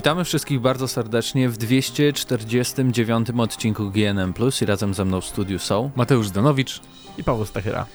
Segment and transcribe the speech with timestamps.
[0.00, 5.58] Witamy wszystkich bardzo serdecznie w 249 odcinku GNM Plus i razem ze mną w studiu
[5.58, 6.80] są Mateusz Zdanowicz
[7.18, 7.86] i Paweł Stachyra.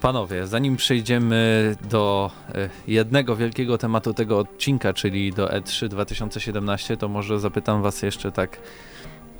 [0.00, 7.08] Panowie, zanim przejdziemy do e, jednego wielkiego tematu tego odcinka, czyli do E3 2017, to
[7.08, 8.58] może zapytam was jeszcze tak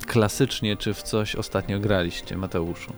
[0.07, 2.93] klasycznie, czy w coś ostatnio graliście, Mateuszu?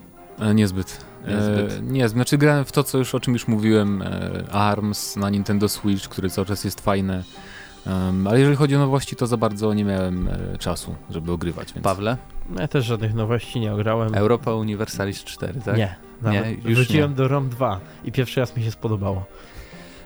[0.55, 1.05] Niezbyt.
[1.27, 1.79] Niezbyt.
[1.79, 5.29] E, nie, znaczy grałem w to, co już o czym już mówiłem, e, ARMS na
[5.29, 7.23] Nintendo Switch, który cały czas jest fajny.
[7.87, 11.73] Um, ale jeżeli chodzi o nowości, to za bardzo nie miałem e, czasu, żeby ogrywać.
[11.73, 11.83] Więc...
[11.83, 12.17] Pawle?
[12.49, 14.15] No ja też żadnych nowości nie ograłem.
[14.15, 15.77] Europa Universalis 4, tak?
[15.77, 17.15] Nie, nawet nie, już wróciłem nie.
[17.17, 19.25] do ROM 2 i pierwszy raz mi się spodobało.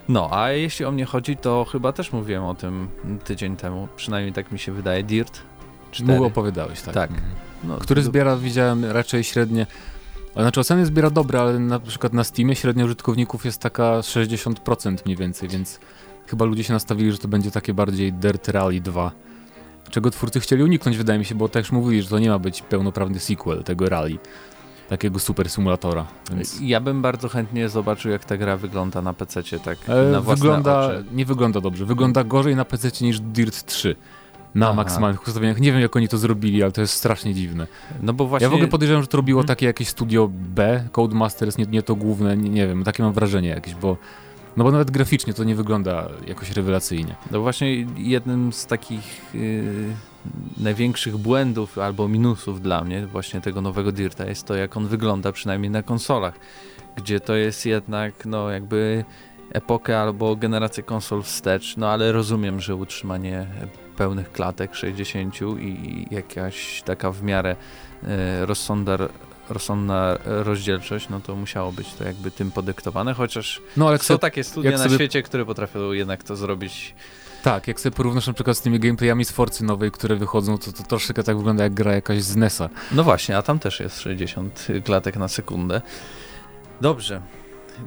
[0.08, 2.88] No, a jeśli o mnie chodzi, to chyba też mówiłem o tym
[3.24, 5.40] tydzień temu, przynajmniej tak mi się wydaje, Dirt
[5.90, 6.18] 4.
[6.18, 6.94] Mu opowiadałeś, tak.
[6.94, 7.10] Tak.
[7.10, 7.28] Mhm.
[7.64, 9.66] No, Który zbiera, widziałem, raczej średnie
[10.36, 15.16] znaczy oceny zbiera dobre, ale na przykład na Steamie średnia użytkowników jest taka 60% mniej
[15.16, 15.80] więcej, więc
[16.30, 19.12] chyba ludzie się nastawili, że to będzie takie bardziej Dirt Rally 2.
[19.90, 22.62] Czego twórcy chcieli uniknąć, wydaje mi się, bo też mówili, że to nie ma być
[22.62, 24.18] pełnoprawny sequel tego rally.
[24.88, 26.06] Takiego super symulatora.
[26.32, 26.60] Więc...
[26.60, 30.86] Ja bym bardzo chętnie zobaczył, jak ta gra wygląda na PC, tak e, na wygląda,
[30.86, 31.04] oczy.
[31.12, 31.84] Nie wygląda dobrze.
[31.84, 33.96] Wygląda gorzej na PC niż Dirt 3
[34.54, 34.74] na Aha.
[34.74, 35.60] maksymalnych ustawieniach.
[35.60, 37.66] Nie wiem, jak oni to zrobili, ale to jest strasznie dziwne.
[38.02, 38.44] No bo właśnie...
[38.44, 39.48] Ja w ogóle podejrzewam, że to robiło hmm.
[39.48, 43.48] takie jakieś studio B, Codemasters, nie, nie to główne, nie, nie wiem, takie mam wrażenie
[43.48, 43.96] jakieś, bo
[44.60, 47.14] no bo nawet graficznie to nie wygląda jakoś rewelacyjnie.
[47.30, 49.64] No właśnie jednym z takich yy,
[50.56, 55.32] największych błędów albo minusów dla mnie właśnie tego nowego Dirta jest to, jak on wygląda
[55.32, 56.34] przynajmniej na konsolach,
[56.96, 59.04] gdzie to jest jednak no jakby
[59.52, 63.46] epokę albo generację konsol wstecz, no ale rozumiem, że utrzymanie
[63.96, 67.56] pełnych klatek 60 i jakaś taka w miarę
[68.02, 68.08] yy,
[69.50, 74.44] rozsądna rozdzielczość, no to musiało być to jakby tym podyktowane, chociaż no, ale są takie
[74.44, 74.94] studia na sobie...
[74.94, 76.94] świecie, które potrafią jednak to zrobić
[77.42, 80.72] tak, jak sobie porównasz na przykład z tymi gameplayami z Forcy nowej, które wychodzą, to,
[80.72, 82.68] to troszeczkę tak wygląda jak gra jakaś z NES-a.
[82.92, 85.82] No właśnie, a tam też jest 60 klatek na sekundę.
[86.80, 87.20] Dobrze,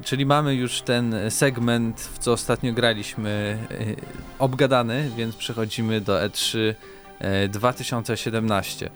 [0.03, 3.95] czyli mamy już ten segment, w co ostatnio graliśmy, yy,
[4.39, 8.89] obgadany, więc przechodzimy do E3 yy, 2017.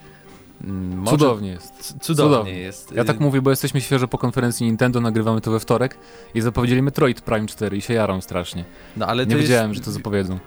[0.63, 1.11] Mm, może...
[1.11, 1.97] Cudownie jest.
[2.01, 2.91] Cudownie, Cudownie, jest.
[2.91, 5.97] Ja tak mówię, bo jesteśmy świeżo po konferencji Nintendo, nagrywamy to we wtorek
[6.35, 8.65] i zapowiedzieli Metroid Prime 4 i się jaram strasznie.
[8.97, 9.81] No, ale nie wiedziałem, jest...
[9.81, 10.39] że to zapowiedzą.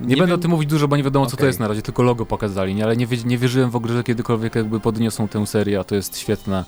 [0.00, 0.40] Nie, nie będę wiem...
[0.40, 1.30] o tym mówić dużo, bo nie wiadomo, okay.
[1.30, 2.84] co to jest na razie, tylko logo pokazali, nie?
[2.84, 6.18] ale nie, nie wierzyłem w ogóle, że kiedykolwiek jakby podniosą tę serię, a to jest
[6.18, 6.64] świetna.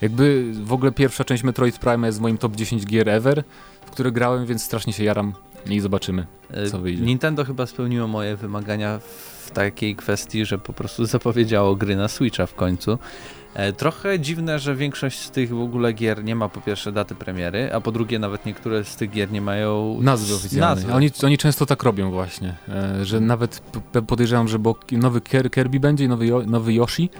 [0.00, 3.44] Jakby w ogóle pierwsza część Metroid Prime jest w moim top 10 gier ever,
[3.86, 5.32] w które grałem, więc strasznie się jaram
[5.70, 6.26] i zobaczymy,
[6.70, 7.04] co wyjdzie.
[7.04, 12.46] Nintendo chyba spełniło moje wymagania w takiej kwestii, że po prostu zapowiedziało gry na Switcha
[12.46, 12.98] w końcu.
[13.54, 17.14] E, trochę dziwne, że większość z tych w ogóle gier nie ma po pierwsze daty
[17.14, 20.92] premiery, a po drugie nawet niektóre z tych gier nie mają nazwy oficjalnej.
[20.92, 23.62] Oni, oni często tak robią właśnie, e, że nawet
[24.06, 25.20] podejrzewam, że bo nowy
[25.50, 27.10] Kirby będzie i nowy, nowy Yoshi,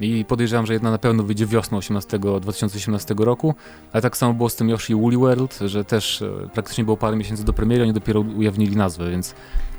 [0.00, 3.54] i podejrzewam, że jedna na pewno wyjdzie wiosną 18, 2018 roku,
[3.92, 7.16] ale tak samo było z tym Yoshi Woolly World, że też e, praktycznie było parę
[7.16, 9.34] miesięcy do premiery, oni dopiero ujawnili nazwę, więc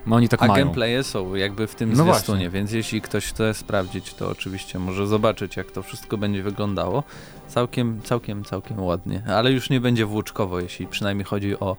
[0.07, 0.65] no oni tak A mają.
[0.65, 2.49] gameplaye są jakby w tym no zwiastunie, właśnie.
[2.49, 7.03] więc jeśli ktoś chce sprawdzić, to oczywiście może zobaczyć, jak to wszystko będzie wyglądało.
[7.47, 11.77] Całkiem, całkiem, całkiem ładnie, ale już nie będzie włóczkowo, jeśli przynajmniej chodzi o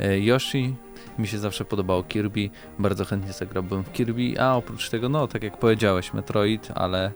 [0.00, 0.74] e, Yoshi.
[1.18, 5.42] Mi się zawsze podobało Kirby, bardzo chętnie zagrałbym w Kirby, a oprócz tego, no tak
[5.42, 7.12] jak powiedziałeś, Metroid, ale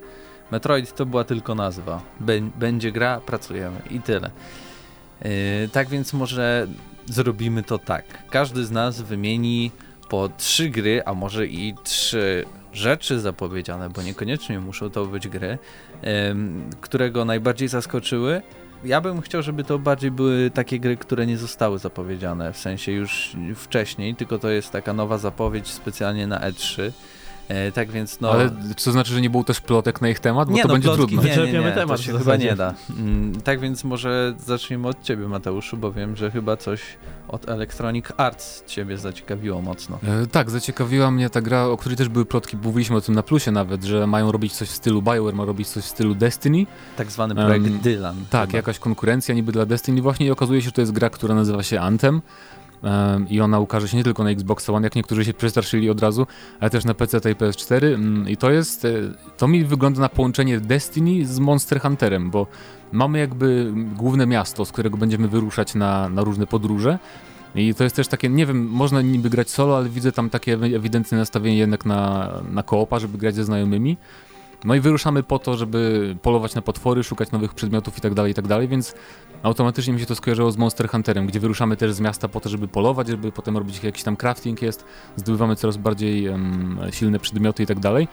[0.50, 2.02] Metroid to była tylko nazwa.
[2.56, 4.30] Będzie gra, pracujemy i tyle.
[5.24, 5.30] Yy,
[5.72, 6.66] tak więc może
[7.06, 8.04] zrobimy to tak.
[8.30, 9.70] Każdy z nas wymieni
[10.08, 15.58] po trzy gry, a może i trzy rzeczy zapowiedziane, bo niekoniecznie muszą to być gry,
[16.02, 16.08] yy,
[16.80, 18.42] które go najbardziej zaskoczyły.
[18.84, 22.92] Ja bym chciał, żeby to bardziej były takie gry, które nie zostały zapowiedziane, w sensie
[22.92, 26.92] już wcześniej, tylko to jest taka nowa zapowiedź specjalnie na E3.
[27.48, 28.30] E, tak więc no...
[28.30, 30.48] Ale co znaczy, że nie był też plotek na ich temat?
[30.48, 31.44] Bo nie, to no, będzie plotki, trudno.
[31.44, 32.74] Nie, nie, nie, temat to się chyba nie da.
[32.98, 36.80] Mm, tak więc może zacznijmy od ciebie Mateuszu, bo wiem, że chyba coś
[37.28, 39.98] od Electronic Arts ciebie zaciekawiło mocno.
[40.22, 43.22] E, tak, zaciekawiła mnie ta gra, o której też były plotki, mówiliśmy o tym na
[43.22, 46.66] plusie nawet, że mają robić coś w stylu BioWare, ma robić coś w stylu Destiny.
[46.96, 48.16] Tak zwany projekt um, Dylan.
[48.30, 48.56] Tak, chyba.
[48.56, 51.62] jakaś konkurencja niby dla Destiny właśnie i okazuje się, że to jest gra, która nazywa
[51.62, 52.22] się Anthem
[53.28, 56.26] i ona ukaże się nie tylko na Xbox One, jak niektórzy się przestraszyli od razu,
[56.60, 58.90] ale też na PC i PS4 mm, i to jest, e,
[59.36, 62.46] to mi wygląda na połączenie Destiny z Monster Hunterem, bo
[62.92, 66.98] mamy jakby główne miasto, z którego będziemy wyruszać na, na różne podróże
[67.54, 70.52] i to jest też takie, nie wiem, można niby grać solo, ale widzę tam takie
[70.52, 73.96] ewidentne nastawienie jednak na, na koopa, żeby grać ze znajomymi.
[74.64, 78.32] No i wyruszamy po to, żeby polować na potwory, szukać nowych przedmiotów i tak dalej,
[78.32, 78.94] i tak więc
[79.46, 82.48] automatycznie mi się to skojarzyło z Monster Hunterem, gdzie wyruszamy też z miasta po to,
[82.48, 84.84] żeby polować, żeby potem robić jakiś tam crafting jest,
[85.16, 88.08] zdobywamy coraz bardziej um, silne przedmioty i tak dalej.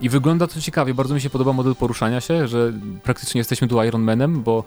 [0.00, 2.72] I wygląda to ciekawie, bardzo mi się podoba model poruszania się, że
[3.02, 4.64] praktycznie jesteśmy tu Iron Manem, bo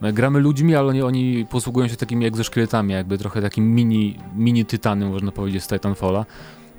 [0.00, 5.10] gramy ludźmi, ale oni, oni posługują się takimi egzoszkieletami, jakby trochę takim mini, mini tytanem,
[5.10, 6.26] można powiedzieć, z Titanfalla.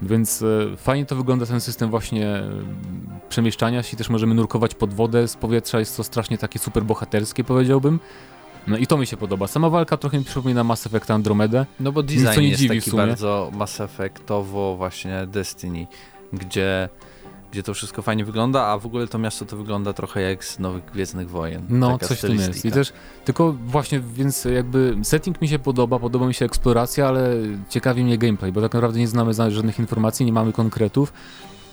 [0.01, 2.51] Więc e, fajnie to wygląda ten system właśnie e,
[3.29, 7.43] przemieszczania się, też możemy nurkować pod wodę z powietrza, jest to strasznie takie super bohaterskie
[7.43, 7.99] powiedziałbym.
[8.67, 9.47] No i to mi się podoba.
[9.47, 11.65] Sama walka trochę mi przypomina Mass Effect Andromedę.
[11.79, 15.87] No bo design jest taki bardzo Mass Effectowo właśnie Destiny,
[16.33, 16.89] gdzie
[17.51, 20.59] gdzie to wszystko fajnie wygląda, a w ogóle to miasto to wygląda trochę jak z
[20.59, 21.65] Nowych Gwiezdnych Wojen.
[21.69, 22.65] No, coś w tym jest.
[22.65, 22.93] I też,
[23.25, 27.35] tylko właśnie, więc jakby setting mi się podoba, podoba mi się eksploracja, ale
[27.69, 31.13] ciekawi mnie gameplay, bo tak naprawdę nie znamy żadnych informacji, nie mamy konkretów.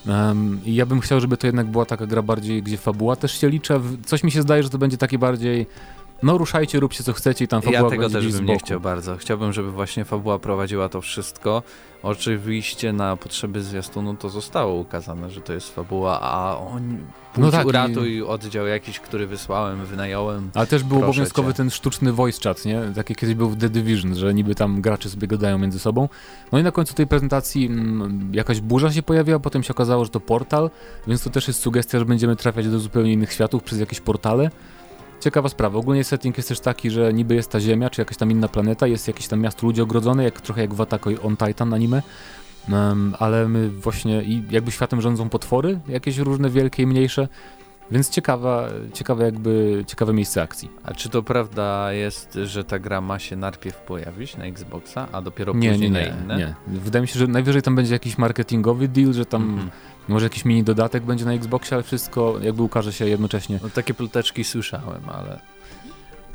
[0.08, 3.40] Um, I ja bym chciał, żeby to jednak była taka gra bardziej, gdzie fabuła też
[3.40, 3.80] się liczy.
[4.06, 5.66] Coś mi się zdaje, że to będzie takie bardziej
[6.22, 9.16] no ruszajcie, róbcie co chcecie i tam fabuła Ja tego też bym nie chciał bardzo.
[9.16, 11.62] Chciałbym, żeby właśnie fabuła prowadziła to wszystko.
[12.02, 16.98] Oczywiście na potrzeby zwiastunu to zostało ukazane, że to jest fabuła, a on
[17.36, 18.22] no tak, uratuj i...
[18.22, 20.50] oddział jakiś, który wysłałem, wynająłem.
[20.54, 21.56] Ale też był obowiązkowy cię.
[21.56, 22.80] ten sztuczny voice chat, nie?
[22.94, 26.08] Tak jak kiedyś był w The Division, że niby tam gracze sobie gadają między sobą.
[26.52, 30.10] No i na końcu tej prezentacji mm, jakaś burza się pojawiła, potem się okazało, że
[30.10, 30.70] to portal,
[31.06, 34.50] więc to też jest sugestia, że będziemy trafiać do zupełnie innych światów przez jakieś portale.
[35.20, 35.78] Ciekawa sprawa.
[35.78, 38.86] Ogólnie setting jest też taki, że niby jest ta Ziemia, czy jakaś tam inna planeta,
[38.86, 42.02] jest jakieś tam miasto ludzi ogrodzone, jak, trochę jak w Attack on Titan anime.
[42.72, 47.28] Um, ale my właśnie, i jakby światem rządzą potwory, jakieś różne wielkie i mniejsze,
[47.90, 50.70] więc ciekawa, ciekawe jakby, ciekawe miejsce akcji.
[50.84, 55.22] A czy to prawda jest, że ta gra ma się najpierw pojawić na Xboxa, a
[55.22, 56.36] dopiero nie, później nie, nie, na inne?
[56.36, 59.70] Nie, Wydaje mi się, że najwyżej tam będzie jakiś marketingowy deal, że tam -hmm.
[60.08, 63.60] Może jakiś mini dodatek będzie na Xboxie, ale wszystko jakby ukaże się jednocześnie.
[63.62, 65.40] No, takie ploteczki słyszałem, ale...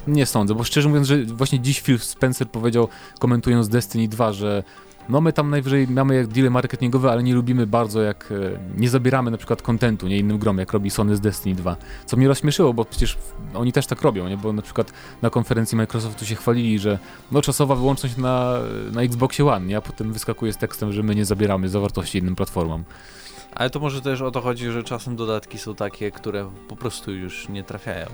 [0.07, 2.87] Nie sądzę, bo szczerze mówiąc, że właśnie dziś Phil Spencer powiedział,
[3.19, 4.63] komentując Destiny 2, że
[5.09, 8.89] no my tam najwyżej mamy jak deale marketingowe, ale nie lubimy bardzo jak, e, nie
[8.89, 11.75] zabieramy na przykład kontentu, nie innym grom, jak robi Sony z Destiny 2.
[12.05, 13.17] Co mnie rozśmieszyło, bo przecież
[13.53, 14.37] oni też tak robią, nie?
[14.37, 16.99] Bo na przykład na konferencji Microsoftu się chwalili, że
[17.31, 18.53] no czasowa wyłączność na,
[18.91, 19.77] na Xboxie One, nie?
[19.77, 22.83] A potem wyskakuje z tekstem, że my nie zabieramy zawartości innym platformom.
[23.55, 27.11] Ale to może też o to chodzi, że czasem dodatki są takie, które po prostu
[27.11, 28.07] już nie trafiają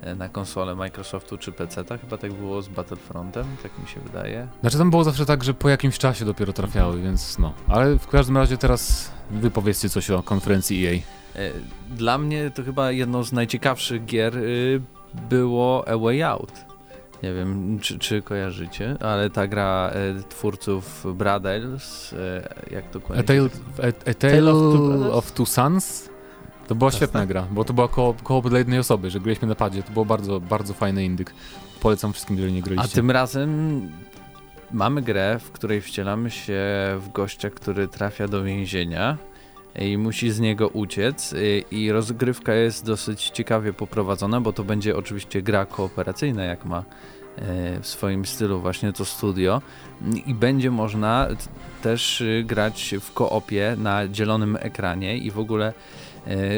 [0.00, 1.82] e, na konsolę Microsoftu czy PC.
[1.82, 2.00] -ta.
[2.00, 4.48] Chyba tak było z Battlefrontem, tak mi się wydaje.
[4.60, 7.52] Znaczy tam było zawsze tak, że po jakimś czasie dopiero trafiały, więc no.
[7.68, 10.94] Ale w każdym razie teraz wypowiedzcie coś o konferencji EA.
[11.34, 11.50] E,
[11.90, 14.80] dla mnie to chyba jedną z najciekawszych gier y,
[15.30, 16.69] było A Way Out.
[17.22, 23.22] Nie wiem, czy, czy kojarzycie, ale ta gra e, twórców Brothers, e, jak to A
[23.22, 23.48] Tale,
[23.82, 26.08] a, a tale of, two of, Two Sons?
[26.68, 29.54] To była świetna gra, bo to była koło, koło dla jednej osoby, że graliśmy na
[29.54, 29.82] padzie.
[29.82, 31.34] To było bardzo, bardzo fajny indyk.
[31.80, 32.92] Polecam wszystkim, jeżeli nie graliście.
[32.92, 33.80] A tym razem
[34.72, 36.62] mamy grę, w której wcielamy się
[36.98, 39.18] w gościa, który trafia do więzienia
[39.78, 41.32] i musi z niego uciec.
[41.32, 46.78] Y, i rozgrywka jest dosyć ciekawie poprowadzona, bo to będzie oczywiście gra kooperacyjna, jak ma
[46.78, 49.62] e, w swoim stylu właśnie to studio.
[50.26, 51.28] I będzie można
[51.82, 55.18] też y, grać w koopie na dzielonym ekranie.
[55.18, 55.72] I w ogóle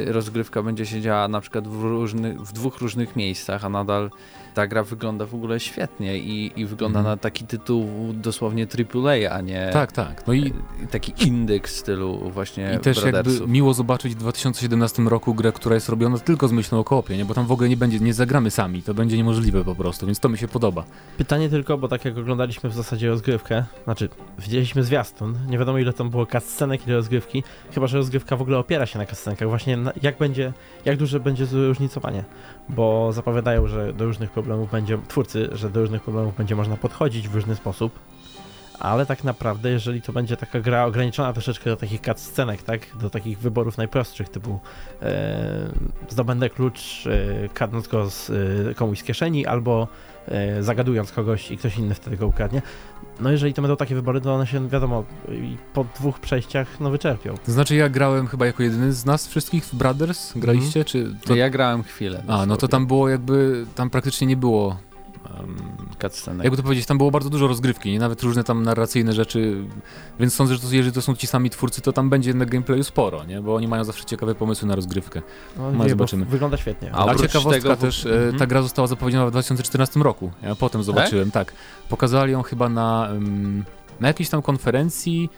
[0.07, 4.11] rozgrywka będzie się działa na przykład w, różnych, w dwóch różnych miejscach, a nadal
[4.55, 7.11] ta gra wygląda w ogóle świetnie i, i wygląda mm.
[7.11, 10.27] na taki tytuł dosłownie AAA, a nie tak, tak.
[10.27, 10.53] No i
[10.91, 15.89] taki indyk stylu właśnie I też jakby miło zobaczyć w 2017 roku grę, która jest
[15.89, 17.25] robiona tylko z myślą o kopie, nie?
[17.25, 20.21] bo tam w ogóle nie będzie, nie zagramy sami, to będzie niemożliwe po prostu, więc
[20.21, 20.85] to mi się podoba.
[21.19, 25.93] Pytanie tylko, bo tak jak oglądaliśmy w zasadzie rozgrywkę, znaczy widzieliśmy zwiastun, nie wiadomo ile
[25.93, 27.43] tam było cutscenek, ile rozgrywki,
[27.75, 30.53] chyba że rozgrywka w ogóle opiera się na cutscenkach, właśnie na, jak będzie,
[30.85, 32.25] jak duże będzie zróżnicowanie,
[32.69, 37.29] bo zapowiadają, że do różnych problemów będzie, twórcy, że do różnych problemów będzie można podchodzić
[37.29, 37.99] w różny sposób,
[38.83, 43.11] ale tak naprawdę, jeżeli to będzie taka gra ograniczona troszeczkę do takich cutscenek, tak, do
[43.11, 44.61] takich wyborów najprostszych, typu
[45.03, 45.71] e,
[46.09, 49.89] zdobędę klucz, e, kradnąc go z, e, komuś z kieszeni, albo
[50.61, 52.63] zagadując kogoś i ktoś inny wtedy go ukradnie,
[53.21, 55.05] no jeżeli to będą takie wybory, to one się, wiadomo,
[55.75, 57.35] po dwóch przejściach, no wyczerpią.
[57.47, 60.85] To znaczy ja grałem chyba jako jedyny z nas wszystkich w Brothers, graliście, mm.
[60.85, 61.15] czy...
[61.25, 61.35] To...
[61.35, 62.23] Ja grałem chwilę.
[62.29, 64.77] A, no to tam było jakby, tam praktycznie nie było
[65.41, 67.99] um, Jakby to powiedzieć, tam było bardzo dużo rozgrywki, nie?
[67.99, 69.65] nawet różne tam narracyjne rzeczy,
[70.21, 72.85] więc sądzę, że to, jeżeli to są ci sami twórcy, to tam będzie jednak gameplayu
[72.85, 73.41] sporo, nie?
[73.41, 75.23] bo oni mają zawsze ciekawe pomysły na rozgrywkę.
[75.57, 76.25] No, no zobaczymy.
[76.25, 76.95] Wygląda świetnie.
[76.95, 77.77] A, A ciekawostka tego...
[77.77, 78.49] też, e, ta mhm.
[78.49, 81.53] gra została zapowiedziana w 2014 roku, ja potem zobaczyłem, tak.
[81.53, 81.61] tak.
[81.89, 83.09] Pokazali ją chyba na,
[84.01, 85.31] na jakiejś tam konferencji,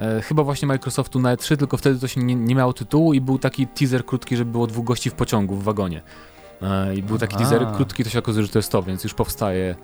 [0.00, 3.20] e, chyba właśnie Microsoftu na E3, tylko wtedy to się nie, nie miało tytułu i
[3.20, 6.02] był taki teaser krótki, że było dwóch gości w pociągu, w wagonie.
[6.62, 7.44] E, I był taki Aha.
[7.44, 9.74] teaser krótki, to się okazuje, że to jest to, więc już powstaje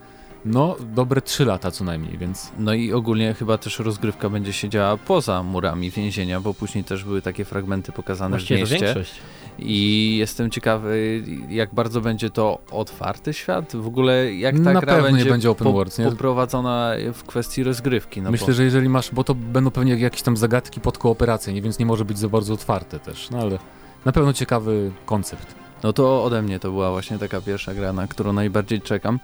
[0.44, 2.52] no, dobre 3 lata co najmniej, więc...
[2.58, 7.04] No i ogólnie chyba też rozgrywka będzie się działa poza murami więzienia, bo później też
[7.04, 8.86] były takie fragmenty pokazane Właściwie w mieście.
[8.86, 9.12] Większość.
[9.58, 15.02] I jestem ciekawy, jak bardzo będzie to otwarty świat, w ogóle jak ta Na gra
[15.02, 16.04] będzie, będzie open po, world, nie?
[16.04, 18.22] poprowadzona w kwestii rozgrywki.
[18.22, 18.52] No Myślę, bo...
[18.52, 22.04] że jeżeli masz, bo to będą pewnie jakieś tam zagadki pod kooperację, więc nie może
[22.04, 23.58] być za bardzo otwarte też, no ale
[24.04, 25.54] na pewno ciekawy koncept.
[25.82, 29.20] No to ode mnie to była właśnie taka pierwsza gra, na którą najbardziej czekam.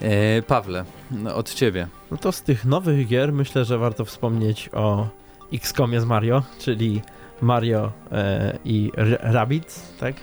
[0.00, 1.88] E, Pawle, no od ciebie.
[2.10, 5.08] No to z tych nowych gier myślę, że warto wspomnieć o
[5.52, 7.02] XCOMie z Mario, czyli
[7.40, 10.14] Mario e, i Rabbids, tak?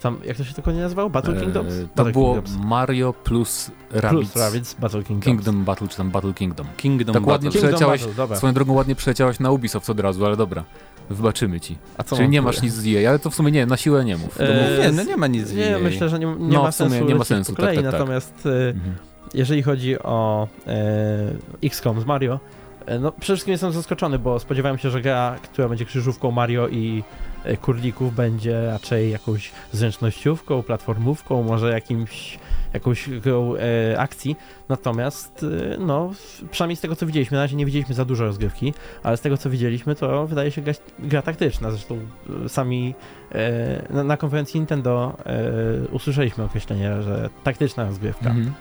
[0.00, 1.10] Tam, jak to się tylko nie nazywało?
[1.10, 1.74] Battle e, Kingdoms?
[1.74, 2.64] to Battle było Kingdoms.
[2.64, 4.32] Mario plus Rabbids.
[4.32, 5.24] Plus Rabbids, Battle Kingdoms.
[5.24, 6.66] Kingdom Battle, czy tam Battle Kingdom.
[6.76, 7.32] Kingdom tak Battle.
[7.32, 8.04] ładnie przeleciałeś,
[8.34, 10.64] swoją drogą ładnie przeleciałeś na Ubisoft od razu, ale dobra.
[11.10, 11.78] Wybaczymy ci.
[11.98, 14.04] A co Czyli nie masz nic z EA, ale to w sumie nie, na siłę
[14.04, 14.40] nie mów.
[14.40, 15.78] Eee, nie, no nie ma nic z EA.
[15.78, 17.04] Nie, myślę, że nie, nie no, ma sensu.
[17.04, 18.00] Nie ma sensu, kolei, tak, tak, tak.
[18.00, 18.94] Natomiast e, mhm.
[19.34, 22.40] jeżeli chodzi o e, XCOM z Mario,
[22.86, 26.68] e, no przede wszystkim jestem zaskoczony, bo spodziewałem się, że gra, która będzie krzyżówką Mario
[26.68, 27.29] i e,
[27.60, 32.38] Kurlików będzie raczej jakąś zręcznościówką, platformówką, może jakimś
[32.72, 34.36] jakąś e, akcji.
[34.68, 36.10] Natomiast, e, no,
[36.50, 39.36] przynajmniej z tego co widzieliśmy, na razie nie widzieliśmy za dużo rozgrywki, ale z tego
[39.36, 41.70] co widzieliśmy, to wydaje się gra, gra taktyczna.
[41.70, 41.98] Zresztą
[42.44, 42.94] e, sami
[43.32, 48.30] e, na, na, konferencji Nintendo e, usłyszeliśmy określenie, że taktyczna rozgrywka.
[48.30, 48.52] Mhm.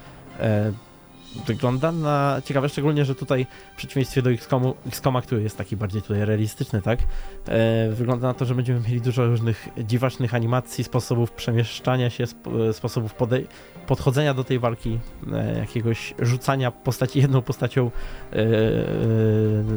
[1.37, 5.77] E, wygląda na ciekawe, szczególnie, że tutaj w przeciwieństwie do XCOMu, XCOMa, który jest taki
[5.77, 6.99] bardziej tutaj realistyczny, tak,
[7.47, 12.43] e, wygląda na to, że będziemy mieli dużo różnych dziwacznych animacji, sposobów przemieszczania się, sp
[12.73, 13.13] sposobów
[13.87, 14.99] podchodzenia do tej walki,
[15.33, 17.91] e, jakiegoś rzucania postaci jedną postacią
[18.33, 18.43] e, e,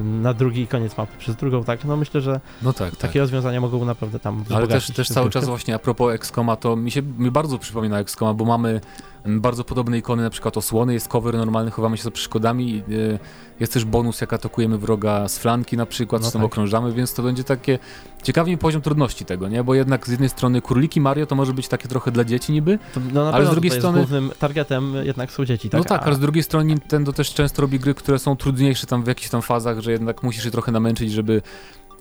[0.04, 3.14] na drugi koniec mapy przez drugą, tak, no myślę, że no tak, takie tak.
[3.14, 6.90] rozwiązania mogą naprawdę tam Ale też, też cały czas właśnie a propos XCOMa, to mi
[6.90, 8.80] się mi bardzo przypomina XCOMa, bo mamy
[9.26, 13.18] bardzo podobne ikony, na przykład osłony, jest cover normalny, chowamy się za przeszkodami, y,
[13.60, 16.46] jest też bonus, jak atakujemy wroga z flanki na przykład, no z tym tak.
[16.46, 17.78] okrążamy, więc to będzie takie,
[18.22, 21.68] ciekawi poziom trudności tego, nie, bo jednak z jednej strony Króliki Mario to może być
[21.68, 22.78] takie trochę dla dzieci niby,
[23.12, 23.98] no ale z drugiej strony...
[23.98, 25.78] głównym targetem jednak są dzieci, tak?
[25.78, 29.02] No tak, ale z drugiej strony Nintendo też często robi gry, które są trudniejsze tam
[29.02, 31.42] w jakichś tam fazach, że jednak musisz je trochę namęczyć, żeby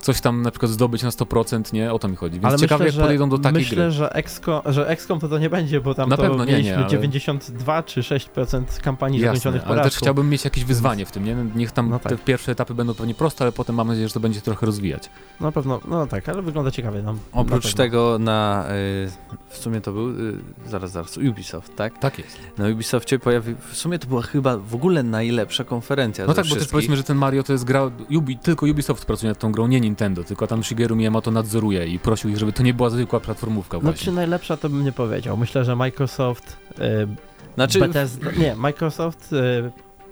[0.02, 1.94] coś tam na przykład zdobyć na 100%, nie?
[1.94, 2.34] O to mi chodzi.
[2.34, 3.86] Więc ale ciekawe, myślę, jak podejdą do takiej myślę, gry.
[3.86, 6.52] Myślę, że XCOM, że XCOM to to nie będzie, bo tam na to pewno nie,
[6.52, 6.88] mieliśmy nie, ale...
[6.88, 9.82] 92 czy 6% kampanii Jasne, zakończonych porażką.
[9.82, 11.36] ale też chciałbym mieć jakieś wyzwanie w tym, nie?
[11.56, 12.12] Niech tam no tak.
[12.12, 15.10] te pierwsze etapy będą pewnie proste, ale potem mam nadzieję, że to będzie trochę rozwijać.
[15.40, 17.02] Na pewno, no tak, ale wygląda ciekawie.
[17.02, 18.66] No, Oprócz na tego na,
[19.06, 19.12] y,
[19.50, 20.34] w sumie to był, y,
[20.68, 22.00] zaraz, zaraz, Ubisoft, tak?
[22.00, 22.38] Tak jest.
[22.58, 26.56] Na Ubisoftie pojawił, w sumie to była chyba w ogóle najlepsza konferencja No tak, bo
[26.56, 29.68] też powiedzmy, że ten Mario to jest gra, Ubi, tylko Ubisoft pracuje nad tą grą,
[29.68, 33.20] nie Nintendo, tylko tam Shigeru Miyamoto nadzoruje i prosił ich, żeby to nie była zwykła
[33.20, 33.98] platformówka właśnie.
[33.98, 35.38] Znaczy najlepsza to bym nie powiedział.
[35.38, 37.08] Myślę, że Microsoft, yy,
[37.56, 37.80] znaczy...
[37.80, 39.72] Bethesda, nie, Microsoft, yy,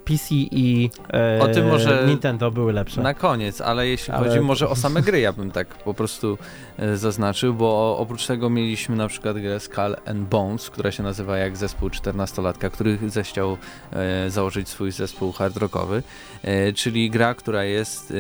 [0.10, 3.02] PC i e, o tym może Nintendo były lepsze.
[3.02, 4.28] Na koniec, ale jeśli ale...
[4.28, 6.38] chodzi może o same gry, ja bym tak po prostu
[6.78, 11.38] e, zaznaczył, bo oprócz tego mieliśmy na przykład grę Skull and Bones, która się nazywa
[11.38, 13.58] jak zespół 14-latka, który zechciał
[13.94, 16.04] e, założyć swój zespół hard rockowy,
[16.44, 18.14] e, czyli gra, która jest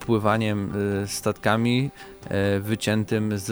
[0.00, 0.72] pływaniem
[1.02, 2.17] e, statkami E,
[2.60, 3.50] wyciętym z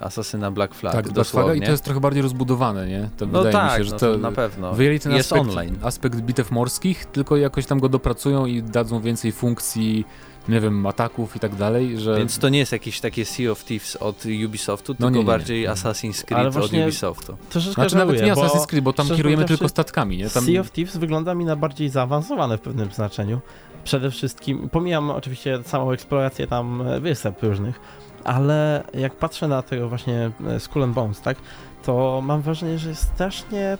[0.00, 0.92] Asasyna Black Flag.
[0.92, 1.56] Tak, dosłownie.
[1.56, 3.10] i to jest trochę bardziej rozbudowane, nie?
[3.16, 4.74] To no wydaje tak, mi się, że no to, to na pewno.
[4.74, 5.76] Wyjęli ten jest aspekt, online.
[5.82, 10.04] aspekt bitew morskich, tylko jakoś tam go dopracują i dadzą więcej funkcji
[10.48, 12.16] nie wiem, ataków i tak dalej, że...
[12.16, 15.24] Więc to nie jest jakieś takie Sea of Thieves od Ubisoftu, no tylko nie, nie,
[15.24, 15.68] bardziej nie.
[15.68, 17.36] Assassin's Creed od Ubisoftu.
[17.50, 20.30] Troszeczkę znaczy żałuję, nawet nie Assassin's Creed, bo tam kierujemy tylko statkami, nie?
[20.30, 20.44] Tam...
[20.44, 23.40] Sea of Thieves wygląda mi na bardziej zaawansowane w pewnym znaczeniu.
[23.84, 27.80] Przede wszystkim, pomijam oczywiście całą eksplorację tam wysep różnych,
[28.24, 31.36] ale jak patrzę na tego właśnie e, Skull and Bones, tak,
[31.82, 33.78] to mam wrażenie, że jest strasznie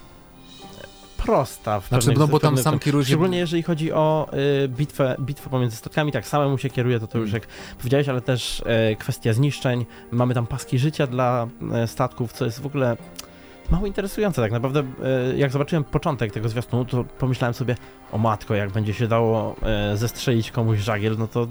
[1.18, 3.06] prosta w znaczy, pewnych, no bo tam sam kierujesz...
[3.06, 4.28] Szczególnie jeżeli chodzi o
[4.64, 7.42] y, bitwę, bitwę pomiędzy statkami, tak samemu się kieruje, to to już hmm.
[7.42, 8.60] jak powiedziałeś, ale też
[8.92, 9.86] y, kwestia zniszczeń.
[10.10, 11.46] Mamy tam paski życia dla
[11.84, 12.96] y, statków, co jest w ogóle
[13.70, 14.80] mało interesujące tak naprawdę.
[14.80, 17.76] E, jak zobaczyłem początek tego zwiastunu, to pomyślałem sobie,
[18.12, 21.46] o matko, jak będzie się dało e, zestrzelić komuś żagiel, no to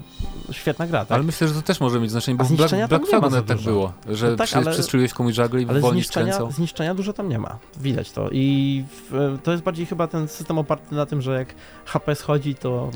[0.52, 1.16] świetna gra, tak?
[1.16, 3.94] Ale myślę, że to też może mieć znaczenie, bo w Black, Black Flag tak było,
[4.10, 6.52] że no tak, przy, przestrzeliłeś komuś żagiel i ale wolniej zniszczenia, skręcał.
[6.52, 10.58] zniszczenia dużo tam nie ma, widać to i w, to jest bardziej chyba ten system
[10.58, 11.56] oparty na tym, że jak
[11.86, 12.92] HP schodzi, to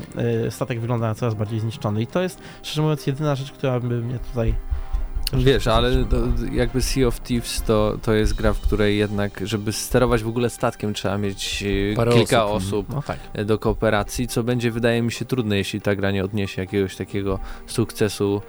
[0.50, 4.02] statek wygląda na coraz bardziej zniszczony i to jest, szczerze mówiąc, jedyna rzecz, która by
[4.02, 4.54] mnie tutaj
[5.32, 6.16] Wiesz, ale to,
[6.52, 10.50] jakby Sea of Thieves to, to jest gra, w której jednak, żeby sterować w ogóle
[10.50, 13.18] statkiem trzeba mieć e, Parę kilka osób, osób no tak.
[13.32, 16.96] E, do kooperacji, co będzie wydaje mi się trudne, jeśli ta gra nie odniesie jakiegoś
[16.96, 18.42] takiego sukcesu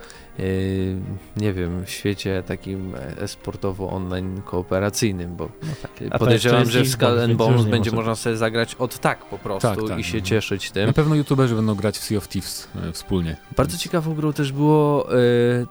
[1.38, 6.20] nie wiem, w świecie takim esportowo online kooperacyjnym, bo no tak.
[6.20, 9.88] podejrzewam, że w Skull and Bones będzie można sobie zagrać od tak po prostu tak,
[9.88, 10.24] tak, i się no.
[10.24, 10.88] cieszyć tym.
[10.88, 13.38] Na pewno youtuberzy będą grać w Sea of Thieves e, wspólnie.
[13.58, 13.82] Bardzo więc...
[13.82, 15.18] ciekawą grą też było e,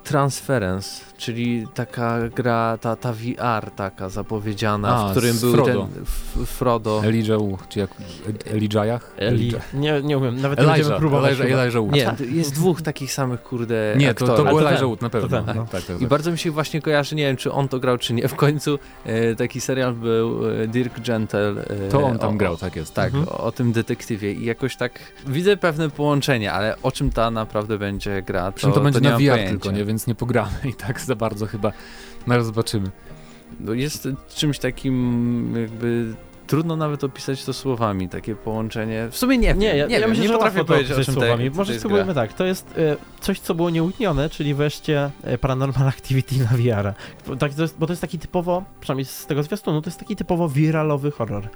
[0.05, 5.89] Transference, czyli taka gra, ta, ta VR taka zapowiedziana, A, w którym był Frodo.
[5.95, 7.03] ten f, Frodo.
[7.05, 7.91] Elijah, czy jak
[8.47, 9.13] Elijahach?
[9.17, 9.53] Eli...
[9.75, 11.41] Nie, nie umiem, nawet Elijah, nie będziemy próbować.
[11.41, 14.37] Elijah, Elijah Nie, jest dwóch takich samych, kurde, Nie, aktorów.
[14.37, 15.43] to, to był Elijah Wood, na pewno.
[15.43, 15.67] Tak, no.
[15.73, 18.15] tak, tak, I bardzo mi się właśnie kojarzy, nie wiem, czy on to grał, czy
[18.15, 18.29] nie.
[18.29, 21.51] W końcu e, taki serial był e, Dirk Gentle.
[21.51, 22.95] E, to on tam o, grał, tak jest.
[22.95, 23.29] Tak, mhm.
[23.29, 27.79] o, o, tym detektywie i jakoś tak widzę pewne połączenie, ale o czym ta naprawdę
[27.79, 29.85] będzie gra, to, to będzie to na VR tylko, nie?
[29.85, 31.73] Więc nie pogramy i tak za bardzo chyba
[32.27, 32.91] no zobaczymy.
[33.61, 36.15] No jest czymś takim jakby
[36.53, 39.09] trudno nawet opisać to słowami, takie połączenie.
[39.11, 41.51] W sumie nie Nie, ja, nie, ja myślę, nie że potrafię powiedzieć o czym słowami.
[41.51, 42.33] Może spróbujemy tak.
[42.33, 46.95] To jest e, coś, co było nieujawnione, czyli wreszcie e, Paranormal Activity na VR.
[47.39, 50.49] Tak, to bo to jest taki typowo, przynajmniej z tego zwiastunu, to jest taki typowo
[50.49, 51.49] wiralowy horror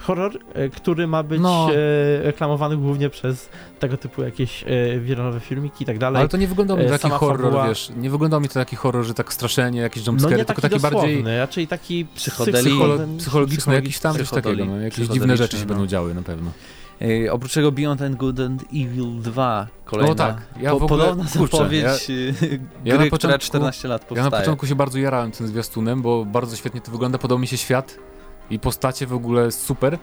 [0.00, 1.68] horror, e, który ma być no.
[1.72, 6.20] e, reklamowany głównie przez tego typu jakieś e, wiralowe filmiki i tak dalej.
[6.20, 7.68] Ale to nie wygląda mi e, taki horror, fabuła...
[7.68, 10.62] wiesz, nie wygląda mi to taki horror, że tak straszenie, jakieś jumpscare, no nie tylko
[10.62, 11.24] taki, taki bardziej...
[11.38, 12.70] raczej taki psychodeli...
[13.18, 15.68] psychologiczny, jakiś tam coś takiego, no, jakieś dziwne rzeczy się no.
[15.68, 16.50] będą działy na pewno.
[17.00, 20.82] Yy, oprócz tego Beyond and Good and Evil 2 kolejna, o tak, ja po, w
[20.82, 24.24] ogóle, podobna kurczę, zapowiedź ja, gry, ja początku, która 14 lat powstaje.
[24.24, 27.46] Ja na początku się bardzo jarałem tym zwiastunem, bo bardzo świetnie to wygląda, podobał mi
[27.46, 27.98] się świat
[28.50, 29.98] i postacie w ogóle super.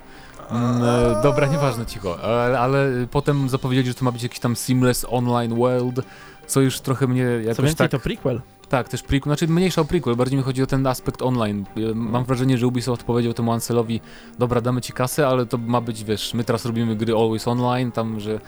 [0.52, 2.20] Mm, e, dobra, nieważne, cicho.
[2.24, 6.02] Ale, ale potem zapowiedzieli, że to ma być jakiś tam seamless online world,
[6.48, 7.92] co już trochę mnie jakoś co więcej, tak...
[7.92, 8.42] to prequel.
[8.70, 11.66] Tak, też prequel, znaczy mniejsza o prequel, bardziej mi chodzi o ten aspekt online.
[11.96, 14.02] Mam wrażenie, że Ubisoft powiedział temu Ancelowi,
[14.40, 17.92] dobra, damy ci kasę, ale to ma być, wiesz, my teraz robimy gry always online,
[17.92, 18.40] tam, że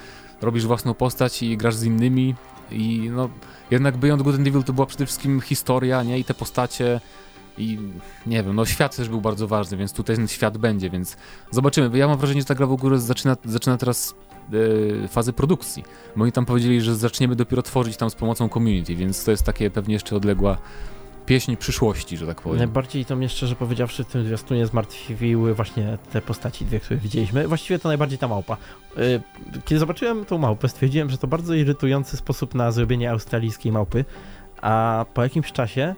[0.41, 2.35] robisz własną postać i grasz z innymi
[2.71, 3.29] i no,
[3.71, 7.01] jednak Beyond Good and Evil to była przede wszystkim historia, nie, i te postacie,
[7.59, 7.79] i
[8.27, 11.17] nie wiem, no świat też był bardzo ważny, więc tutaj ten świat będzie, więc
[11.51, 11.97] zobaczymy.
[11.97, 14.15] Ja mam wrażenie, że ta gra w ogóle zaczyna, zaczyna teraz
[15.03, 15.83] e, fazę produkcji.
[16.15, 19.43] Bo oni tam powiedzieli, że zaczniemy dopiero tworzyć tam z pomocą community, więc to jest
[19.43, 20.57] takie pewnie jeszcze odległa
[21.25, 22.57] pieśń przyszłości, że tak powiem.
[22.57, 27.47] Najbardziej to mnie szczerze powiedziawszy w tym zwiastunie zmartwiły właśnie te postaci dwie, które widzieliśmy.
[27.47, 28.57] Właściwie to najbardziej ta małpa.
[28.97, 28.99] E,
[29.65, 34.05] kiedy zobaczyłem tą małpę, stwierdziłem, że to bardzo irytujący sposób na zrobienie australijskiej małpy,
[34.61, 35.95] a po jakimś czasie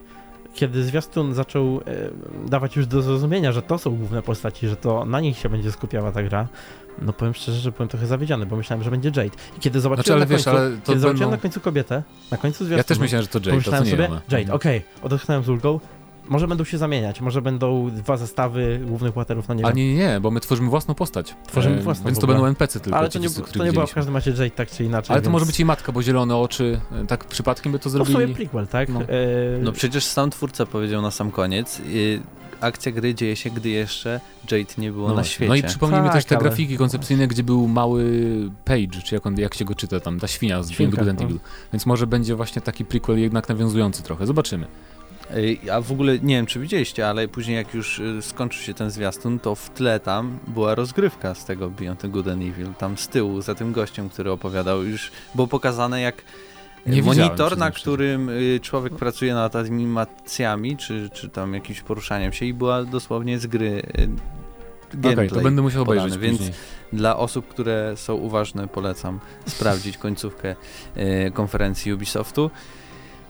[0.54, 1.82] kiedy zwiastun zaczął
[2.46, 5.50] e, dawać już do zrozumienia, że to są główne postaci, że to na nich się
[5.50, 6.48] będzie skupiała ta gra,
[7.02, 9.36] no powiem szczerze, że byłem trochę zawiedziony, bo myślałem, że będzie Jade.
[9.58, 12.78] I kiedy zobaczyłem, znaczy, na, wiesz, końcu, kiedy zobaczyłem na końcu kobietę, na końcu zwiastunu,
[12.78, 15.80] Ja też myślałem, że to Jade, to sobie, Jade, okej, okay, odetchnąłem z ulgą,
[16.32, 19.66] może będą się zamieniać, może będą dwa zestawy głównych bohaterów na nie.
[19.66, 21.36] A nie, nie, bo my tworzymy własną postać.
[21.48, 23.00] Tworzymy e, własną Więc to będą NPC tylko.
[23.00, 25.14] Ale to nie, to nie była w każdym razie Jade tak czy inaczej.
[25.14, 28.16] Ale to może być jej matka, bo zielone oczy, e, tak przypadkiem by to zrobili.
[28.16, 28.90] To sobie prequel, tak?
[28.90, 29.02] No.
[29.02, 29.06] E...
[29.62, 32.20] no przecież sam twórca powiedział na sam koniec, y,
[32.62, 34.20] akcja gry dzieje się, gdy jeszcze
[34.52, 35.50] Jade nie było no na świecie.
[35.50, 36.44] No i przypomnijmy tak, też te ale...
[36.44, 38.04] grafiki koncepcyjne, gdzie był mały
[38.66, 41.12] Page, czy jak, on, jak się go czyta tam, ta świnia z Świnka, no.
[41.12, 41.40] Evil.
[41.74, 44.26] Więc może będzie właśnie taki prequel jednak nawiązujący trochę.
[44.26, 44.68] Zobaczymy.
[45.72, 48.92] A w ogóle nie wiem, czy widzieliście, ale później jak już y, skończył się ten
[48.92, 52.74] zwiastun, to w tle tam była rozgrywka z tego Beyond the Good and Evil.
[52.78, 56.24] Tam z tyłu, za tym gościem, który opowiadał, już było pokazane jak
[56.86, 62.46] nie monitor, na którym y, człowiek pracuje nad animacjami, czy, czy tam jakimś poruszaniem się
[62.46, 63.68] i była dosłownie z gry
[64.00, 64.10] y,
[64.94, 66.58] gameplay okay, to będę musiał podany, obejrzeć Więc
[66.94, 70.56] dla osób, które są uważne, polecam sprawdzić końcówkę
[71.34, 72.52] konferencji Ubisoftu.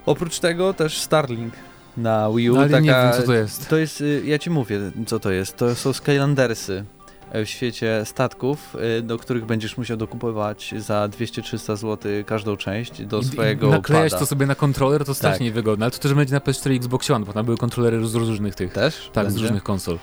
[0.06, 1.54] Oprócz tego też Starlink
[1.98, 2.54] na Wii U.
[2.54, 3.70] No, ale taka, nie wiem, co to jest.
[3.70, 5.58] To jest, y, ja ci mówię, co to jest.
[5.58, 6.86] To są Skylandersy
[7.34, 13.24] w świecie statków, y, do których będziesz musiał dokupować za 200-300 zł każdą część do
[13.24, 14.20] swojego I naklejać pada.
[14.20, 15.56] to sobie na kontroler, to strasznie tak.
[15.56, 18.16] wygodne, ale to też będzie na PS4 i Xbox One, bo tam były kontrolery z
[18.16, 18.74] różnych tych.
[18.74, 19.10] Też?
[19.14, 19.40] Tak, będzie?
[19.40, 19.98] z różnych konsol.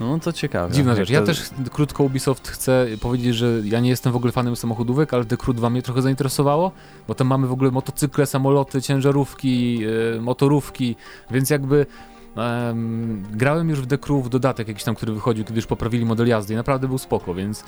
[0.00, 0.74] No to ciekawe.
[0.74, 1.10] Dziwna rzecz.
[1.10, 5.24] Ja też krótko Ubisoft chcę powiedzieć, że ja nie jestem w ogóle fanem samochodówek, ale
[5.24, 6.72] The Crew 2 mnie trochę zainteresowało,
[7.08, 10.96] bo tam mamy w ogóle motocykle, samoloty, ciężarówki, yy, motorówki,
[11.30, 11.86] więc jakby
[12.36, 16.04] Um, grałem już w The Crew w dodatek jakiś tam, który wychodził, kiedy już poprawili
[16.04, 17.64] model jazdy i naprawdę był spoko, więc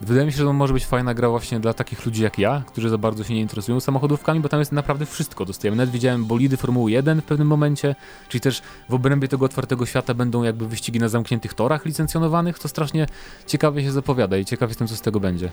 [0.00, 2.62] Wydaje mi się, że to może być fajna gra właśnie dla takich ludzi jak ja,
[2.66, 5.76] którzy za bardzo się nie interesują samochodówkami, bo tam jest naprawdę wszystko dostajemy.
[5.76, 7.94] Nawet widziałem bolidy Formuły 1 w pewnym momencie,
[8.28, 12.68] czyli też w obrębie tego otwartego świata będą jakby wyścigi na zamkniętych torach licencjonowanych, to
[12.68, 13.06] strasznie
[13.46, 15.50] ciekawie się zapowiada i ciekaw jestem, co z tego będzie.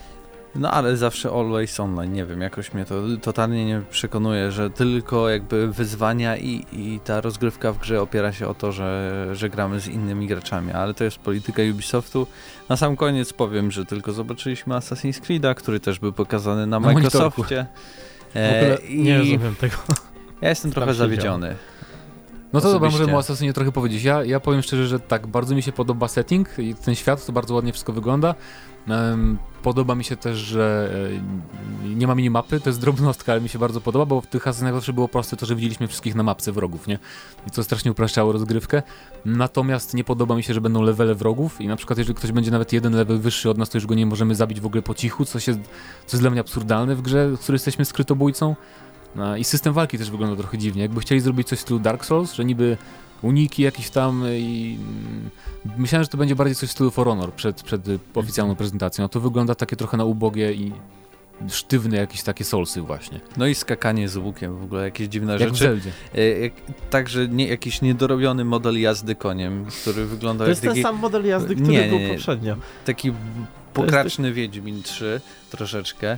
[0.55, 5.29] No ale zawsze always online, nie wiem, jakoś mnie to totalnie nie przekonuje, że tylko
[5.29, 9.79] jakby wyzwania i, i ta rozgrywka w grze opiera się o to, że, że gramy
[9.79, 12.27] z innymi graczami, ale to jest polityka Ubisoftu.
[12.69, 16.93] Na sam koniec powiem, że tylko zobaczyliśmy Assassin's Creed'a, który też był pokazany na, na
[16.93, 17.65] Microsoftie.
[18.35, 19.75] E, nie rozumiem tego.
[20.41, 21.55] Ja jestem trochę zawiedziony.
[22.53, 24.03] No to dobra, możemy o Assassinie trochę powiedzieć.
[24.03, 27.31] Ja, ja powiem szczerze, że tak, bardzo mi się podoba setting i ten świat, to
[27.31, 28.35] bardzo ładnie wszystko wygląda.
[29.63, 30.91] Podoba mi się też, że
[31.83, 34.47] e, nie ma minimapy, to jest drobnostka, ale mi się bardzo podoba, bo w tych
[34.47, 36.99] Assassinach zawsze było proste to, że widzieliśmy wszystkich na mapce wrogów, nie?
[37.47, 38.83] I to strasznie upraszczało rozgrywkę.
[39.25, 42.51] Natomiast nie podoba mi się, że będą levele wrogów i na przykład jeżeli ktoś będzie
[42.51, 44.93] nawet jeden level wyższy od nas, to już go nie możemy zabić w ogóle po
[44.93, 45.53] cichu, co, się,
[46.05, 48.55] co jest dla mnie absurdalne w grze, w której jesteśmy skrytobójcą.
[49.15, 50.81] No, I system walki też wygląda trochę dziwnie.
[50.81, 52.77] Jakby chcieli zrobić coś w stylu Dark Souls, że niby
[53.23, 55.29] uniki jakieś tam i mm,
[55.77, 57.81] myślałem, że to będzie bardziej coś w stylu For Honor przed, przed
[58.15, 59.05] oficjalną prezentacją.
[59.05, 60.71] A to wygląda takie trochę na ubogie i
[61.49, 63.19] sztywne jakieś takie solsy właśnie.
[63.37, 65.91] No i skakanie z łukiem, w ogóle jakieś dziwne jak rzeczy.
[66.15, 66.19] E,
[66.89, 71.01] także nie, jakiś niedorobiony model jazdy koniem, który wygląda to jak To jest ten sam
[71.01, 72.55] model jazdy, który nie, był nie, poprzednio.
[72.85, 73.13] Taki
[73.73, 74.35] pokraczny jest...
[74.35, 76.17] Wiedźmin 3 troszeczkę.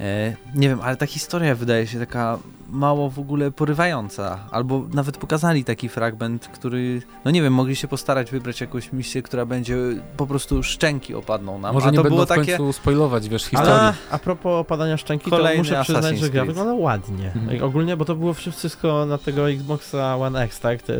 [0.00, 2.38] E, nie wiem, ale ta historia wydaje się taka
[2.70, 4.38] mało w ogóle porywająca.
[4.50, 9.22] Albo nawet pokazali taki fragment, który, no nie wiem, mogli się postarać wybrać jakąś misję,
[9.22, 9.76] która będzie
[10.16, 11.74] po prostu szczęki opadną nam.
[11.74, 12.72] Może a nie to będą było w końcu takie...
[12.72, 13.72] spoilować, wiesz, historii.
[13.72, 17.32] Ale a propos opadania szczęki, Kolejny to muszę przyznać, że gra wygląda ładnie.
[17.36, 17.64] Mhm.
[17.64, 20.82] Ogólnie, bo to było wszystko na tego Xboxa One X, tak?
[20.82, 20.98] Te,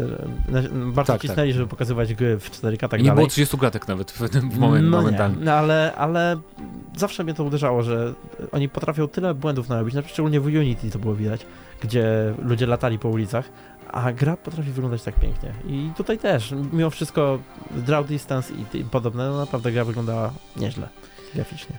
[0.86, 1.56] bardzo tak, cisnęli, tak.
[1.56, 3.24] żeby pokazywać gry w 4K, tak I nie dalej.
[3.24, 5.38] było 30 klatek nawet w tym moment, no momentalnie.
[5.38, 6.36] Nie, no ale, ale
[6.96, 8.14] zawsze mnie to uderzało, że
[8.52, 11.46] oni potrafią tyle błędów narobić, na przykład szczególnie w Unity to było widać,
[11.80, 13.48] gdzie ludzie latali po ulicach,
[13.92, 15.52] a gra potrafi wyglądać tak pięknie.
[15.68, 17.38] I tutaj też, mimo wszystko
[17.70, 20.88] draw distance i, podobne, no naprawdę gra wyglądała nieźle
[21.34, 21.78] graficznie.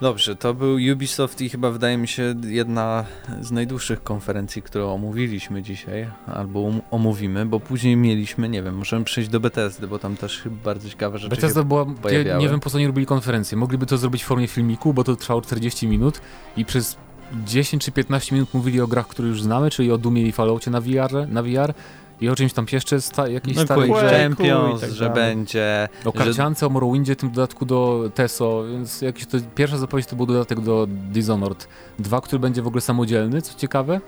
[0.00, 3.04] Dobrze, to był Ubisoft i chyba wydaje mi się jedna
[3.40, 9.04] z najdłuższych konferencji, którą omówiliśmy dzisiaj, albo um omówimy, bo później mieliśmy, nie wiem, możemy
[9.04, 12.42] przejść do Bethesdy, bo tam też chyba bardzo ciekawe rzeczy Bethesda się była, pojawiały.
[12.42, 15.16] nie wiem po co nie robili konferencję, mogliby to zrobić w formie filmiku, bo to
[15.16, 16.20] trwało 40 minut
[16.56, 16.96] i przez
[17.44, 20.70] 10 czy 15 minut mówili o grach, które już znamy, czyli o Dumie i Falloutie
[20.70, 21.74] na VR, na VR
[22.20, 24.20] i o czymś tam jeszcze, sta, jakiejś no, starej grze.
[24.22, 25.88] Champions, tak że będzie...
[26.04, 26.66] O karciance, że...
[26.66, 30.86] o Morrowindzie, tym dodatku do TESO, więc jakiś to, pierwsza zapowiedź to był dodatek do
[30.88, 31.68] Dishonored
[31.98, 34.00] 2, który będzie w ogóle samodzielny, co ciekawe.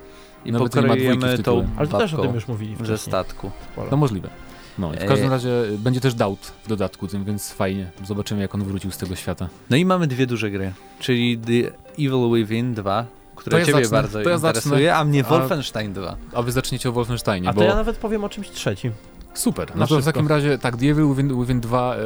[0.45, 2.99] I Nawet pokroimy tą Ale to też o tym już mówili wcześniej.
[2.99, 3.51] Ze statku.
[3.91, 4.29] No możliwe.
[4.79, 7.91] No i w każdym razie będzie też Doubt w dodatku więc fajnie.
[8.05, 9.49] Zobaczymy jak on wrócił z tego świata.
[9.71, 14.03] No i mamy dwie duże gry, czyli The Evil Within 2, które ja ciebie zacznę,
[14.03, 14.97] bardzo ja interesuje, zacznę.
[14.97, 16.17] a mnie Wolfenstein 2.
[16.33, 17.61] A wy zaczniecie o Wolfensteinie, A bo...
[17.61, 18.93] to ja nawet powiem o czymś trzecim.
[19.37, 19.73] Super.
[19.77, 21.99] No to w takim razie, tak, The Evil Within, Within 2 e,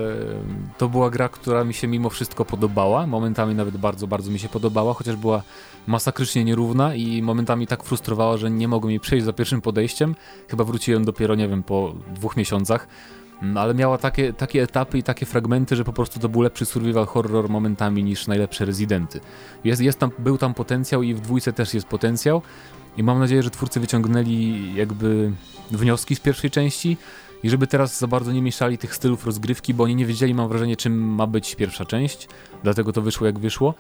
[0.79, 3.07] to była gra, która mi się mimo wszystko podobała.
[3.07, 5.43] Momentami nawet bardzo, bardzo mi się podobała, chociaż była
[5.87, 10.15] masakrycznie nierówna i momentami tak frustrowała, że nie mogłem jej przejść za pierwszym podejściem.
[10.49, 12.89] Chyba wróciłem dopiero, nie wiem, po dwóch miesiącach.
[13.43, 16.67] No, ale miała takie, takie etapy i takie fragmenty, że po prostu to był lepszy
[16.67, 19.21] survival horror momentami niż najlepsze rezydenty.
[19.65, 22.43] Jest, jest tam, był tam potencjał i w dwójce też jest potencjał
[22.97, 25.33] i mam nadzieję, że twórcy wyciągnęli jakby
[25.71, 26.97] wnioski z pierwszej części
[27.43, 30.49] i żeby teraz za bardzo nie mieszali tych stylów rozgrywki, bo oni nie wiedzieli, mam
[30.49, 32.29] wrażenie, czym ma być pierwsza część,
[32.63, 33.75] dlatego to wyszło jak wyszło.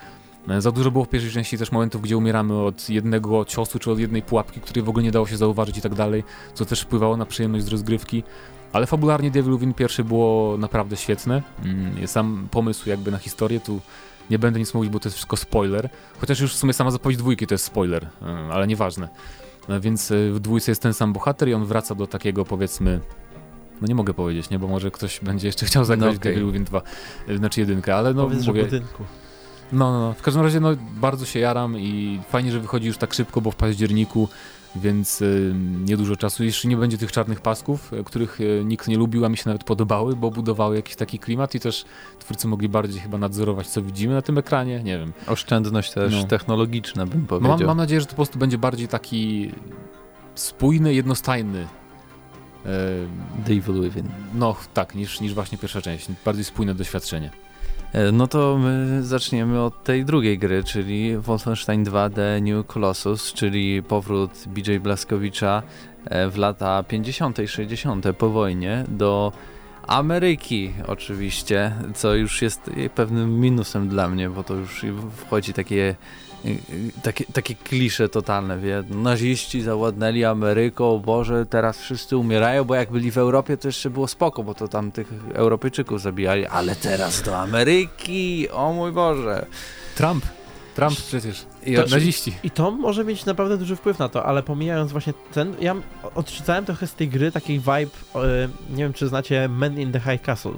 [0.58, 3.98] Za dużo było w pierwszej części też momentów, gdzie umieramy od jednego ciosu czy od
[3.98, 7.16] jednej pułapki, której w ogóle nie dało się zauważyć i tak dalej, co też wpływało
[7.16, 8.22] na przyjemność z rozgrywki.
[8.72, 11.42] Ale fabularnie Devil Win pierwszy było naprawdę świetne.
[11.64, 13.80] Mm, sam pomysł jakby na historię, tu
[14.30, 15.88] nie będę nic mówić, bo to jest wszystko spoiler.
[16.20, 19.08] Chociaż już w sumie sama zapowiedź dwójki to jest spoiler, e, ale nieważne.
[19.68, 23.00] E, więc e, w dwójce jest ten sam bohater i on wraca do takiego powiedzmy
[23.80, 26.34] no nie mogę powiedzieć, nie, bo może ktoś będzie jeszcze chciał zagrać no okay.
[26.34, 26.82] Devil Win 2,
[27.36, 28.64] znaczy jedynkę, ale no Powiedz, mówię...
[28.64, 29.04] budynku.
[29.72, 32.96] No, no, no, w każdym razie no bardzo się jaram i fajnie, że wychodzi już
[32.96, 34.28] tak szybko, bo w październiku
[34.76, 35.54] więc y,
[35.84, 36.44] niedużo czasu.
[36.44, 39.42] Jeszcze nie będzie tych czarnych pasków, y, których y, nikt nie lubił, a mi się
[39.46, 41.84] nawet podobały, bo budowały jakiś taki klimat i też
[42.18, 45.12] twórcy mogli bardziej chyba nadzorować, co widzimy na tym ekranie, nie wiem.
[45.26, 46.24] Oszczędność też no.
[46.24, 47.58] technologiczna, bym powiedział.
[47.58, 49.52] Mam, mam, nadzieję, że to po prostu będzie bardziej taki
[50.34, 51.66] spójny, jednostajny.
[53.46, 54.08] The Evil Within.
[54.34, 56.06] No tak, niż, niż właśnie pierwsza część.
[56.24, 57.30] Bardziej spójne doświadczenie.
[57.92, 63.32] E, no to my zaczniemy od tej drugiej gry, czyli Wolfenstein 2 The New Colossus,
[63.32, 65.62] czyli powrót BJ Blaskowicza
[66.04, 67.38] e, w lata 50.
[67.38, 68.06] i 60.
[68.18, 69.32] po wojnie do
[69.86, 75.94] Ameryki oczywiście, co już jest pewnym minusem dla mnie, bo to już wchodzi takie
[77.02, 83.10] takie, takie klisze totalne, wie, naziści zawładnęli Ameryką, Boże, teraz wszyscy umierają, bo jak byli
[83.10, 87.38] w Europie, to jeszcze było spoko, bo to tam tych Europejczyków zabijali, ale teraz do
[87.38, 89.46] Ameryki, o mój Boże.
[89.96, 90.24] Trump
[90.74, 91.46] Trump przecież.
[91.66, 92.32] I to, naziści.
[92.42, 95.74] I to może mieć naprawdę duży wpływ na to, ale pomijając właśnie ten, ja
[96.14, 97.90] odczytałem trochę z tej gry taki vibe,
[98.70, 100.54] nie wiem czy znacie Men in the High Castle.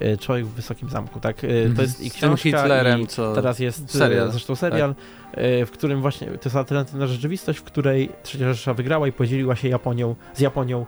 [0.00, 1.44] E, Człowiek w Wysokim Zamku, tak?
[1.44, 1.80] E, to mhm.
[1.80, 3.34] jest i książka, Hitlerem, i co...
[3.34, 4.30] teraz jest e, serial.
[4.30, 5.44] zresztą serial, tak.
[5.66, 9.68] w którym właśnie, to jest alternatywna rzeczywistość, w której Trzecia Rzesza wygrała i podzieliła się
[9.68, 10.86] Japonią, z Japonią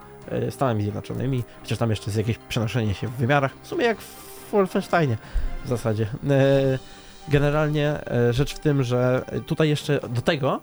[0.51, 4.51] Stanami Zjednoczonymi, chociaż tam jeszcze jest jakieś przenoszenie się w wymiarach, w sumie jak w
[4.53, 5.17] Wolfensteinie
[5.65, 6.07] w zasadzie.
[7.29, 7.99] Generalnie
[8.31, 10.61] rzecz w tym, że tutaj jeszcze do tego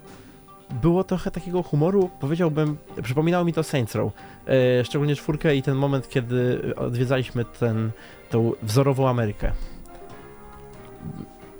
[0.70, 4.12] było trochę takiego humoru, powiedziałbym, przypominało mi to Saints Row,
[4.84, 7.90] szczególnie czwórkę i ten moment, kiedy odwiedzaliśmy ten
[8.30, 9.52] tą wzorową Amerykę.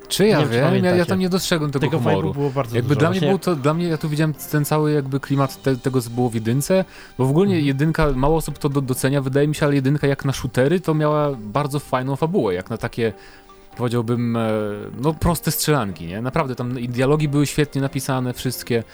[0.09, 2.33] Czy ja nie wiem, ja, ja, tam nie dostrzegłem tego, tego humoru.
[2.33, 3.01] było bardzo jakby dużo.
[3.01, 6.03] dla mnie było to, dla mnie ja tu widziałem ten cały jakby klimat te, tego,
[6.03, 6.85] co było w jedynce,
[7.19, 7.65] bo w ogóle mhm.
[7.65, 10.95] jedynka, mało osób to do, docenia, wydaje mi się, ale jedynka jak na shootery to
[10.95, 13.13] miała bardzo fajną fabułę, jak na takie
[13.77, 14.51] powiedziałbym, e,
[15.03, 16.23] no proste strzelanki, nie?
[16.23, 18.85] Naprawdę tam dialogi były świetnie napisane, wszystkie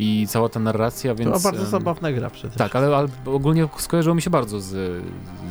[0.00, 1.32] i cała ta narracja, więc...
[1.32, 2.56] To bardzo zabawna gra przecież.
[2.56, 5.02] Tak, ale, ale ogólnie skojarzyło mi się bardzo z,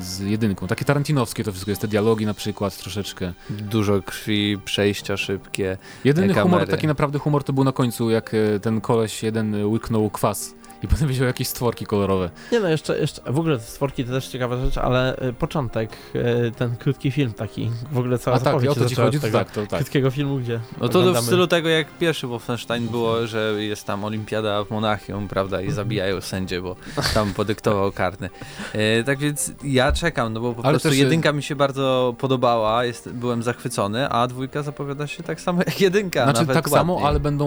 [0.01, 0.67] z jedynką.
[0.67, 3.33] Takie tarantinowskie to wszystko jest, te dialogi na przykład troszeczkę.
[3.49, 6.43] Dużo krwi, przejścia szybkie, Jedyny kamery.
[6.43, 10.58] humor, taki naprawdę humor to był na końcu, jak e, ten koleś jeden łyknął kwas
[10.83, 12.29] i potem wziął jakieś stworki kolorowe.
[12.51, 16.51] Nie no, jeszcze, jeszcze w ogóle stworki to też ciekawa rzecz, ale y, początek, y,
[16.57, 19.51] ten krótki film taki, w ogóle cała A tak, o to ci chodzi, to tak,
[19.51, 19.79] to tak.
[19.79, 21.23] krótkiego filmu, gdzie No to oglądamy...
[21.23, 25.71] w stylu tego, jak pierwszy Wolfenstein było, że jest tam olimpiada w Monachium, prawda, i
[25.71, 26.75] zabijają sędzie, bo
[27.13, 28.29] tam podyktował karny.
[28.73, 30.97] E, tak więc ja czekam, no bo po ale prostu też...
[30.97, 35.81] jedynka mi się bardzo podobała, jest, byłem zachwycony, a dwójka zapowiada się tak samo jak
[35.81, 36.73] jedynka, Znaczy tak ładniej.
[36.73, 37.45] samo, ale będą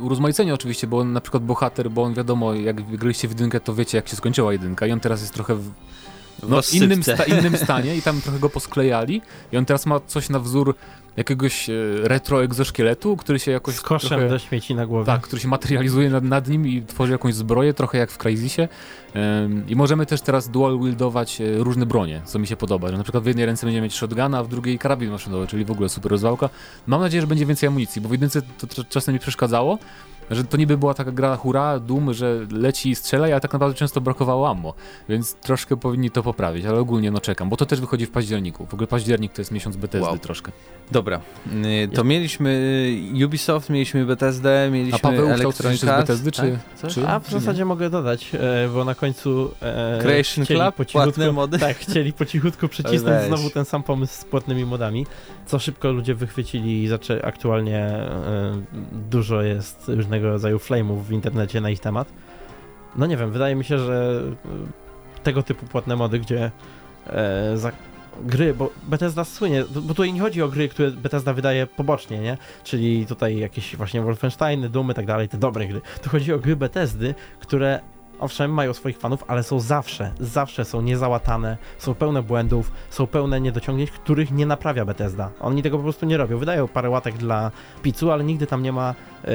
[0.00, 3.74] urozmaiceni oczywiście, bo na przykład bohater, bo on wiadomo, jak jak graliście w jedynkę, to
[3.74, 5.70] wiecie, jak się skończyła jedynka i on teraz jest trochę w
[6.48, 10.28] no, innym, sta innym stanie i tam trochę go posklejali i on teraz ma coś
[10.28, 10.74] na wzór
[11.16, 15.06] jakiegoś e, retro egzoszkieletu, który się jakoś Z koszem trochę, do śmieci na głowie.
[15.06, 18.68] Tak, który się materializuje nad, nad nim i tworzy jakąś zbroję, trochę jak w Crysisie.
[19.14, 22.96] Um, I możemy też teraz dual wieldować e, różne bronie, co mi się podoba, że
[22.96, 25.70] na przykład w jednej ręce będziemy mieć shotguna, a w drugiej karabin maszynowy, czyli w
[25.70, 26.48] ogóle super rozwałka.
[26.86, 29.78] Mam nadzieję, że będzie więcej amunicji, bo w jedynce to, to czasem mi przeszkadzało,
[30.30, 33.78] że to niby była taka gra hura, dum, że leci i strzela, ale tak naprawdę
[33.78, 34.74] często brakowało ammo,
[35.08, 38.66] więc troszkę powinni to poprawić, ale ogólnie no czekam, bo to też wychodzi w październiku.
[38.66, 40.18] W ogóle październik to jest miesiąc Bethesdy wow.
[40.18, 40.52] troszkę.
[40.92, 41.20] Dobra,
[41.84, 42.50] y, to mieliśmy
[43.20, 46.90] y, Ubisoft, mieliśmy Bethesdę, mieliśmy A Paweł Electronic z Bethesdy, czy, tak?
[46.90, 47.64] czy, A w zasadzie nie?
[47.64, 51.58] mogę dodać, e, bo na końcu e, Creation Club, po cichutku, mody?
[51.58, 55.06] Tak, chcieli po cichutku przycisnąć znowu ten sam pomysł z płatnymi modami,
[55.46, 58.62] co szybko ludzie wychwycili i zaczęli aktualnie e,
[59.10, 62.08] dużo jest różnego rodzaju flame'ów w internecie na ich temat.
[62.96, 64.22] No nie wiem, wydaje mi się, że
[65.22, 66.50] tego typu płatne mody, gdzie
[67.06, 67.72] e, za
[68.22, 72.38] gry, bo Bethesda słynie, bo tutaj nie chodzi o gry, które Bethesda wydaje pobocznie, nie?
[72.64, 75.80] Czyli tutaj jakieś właśnie Wolfensteiny, Dumy i tak dalej, te dobre gry.
[76.02, 77.80] Tu chodzi o gry Bethesdy, które
[78.20, 83.40] owszem, mają swoich fanów, ale są zawsze, zawsze są niezałatane, są pełne błędów, są pełne
[83.40, 85.30] niedociągnięć, których nie naprawia Bethesda.
[85.40, 86.38] Oni tego po prostu nie robią.
[86.38, 87.50] Wydają parę łatek dla
[87.82, 89.28] pizzu, ale nigdy tam nie ma e,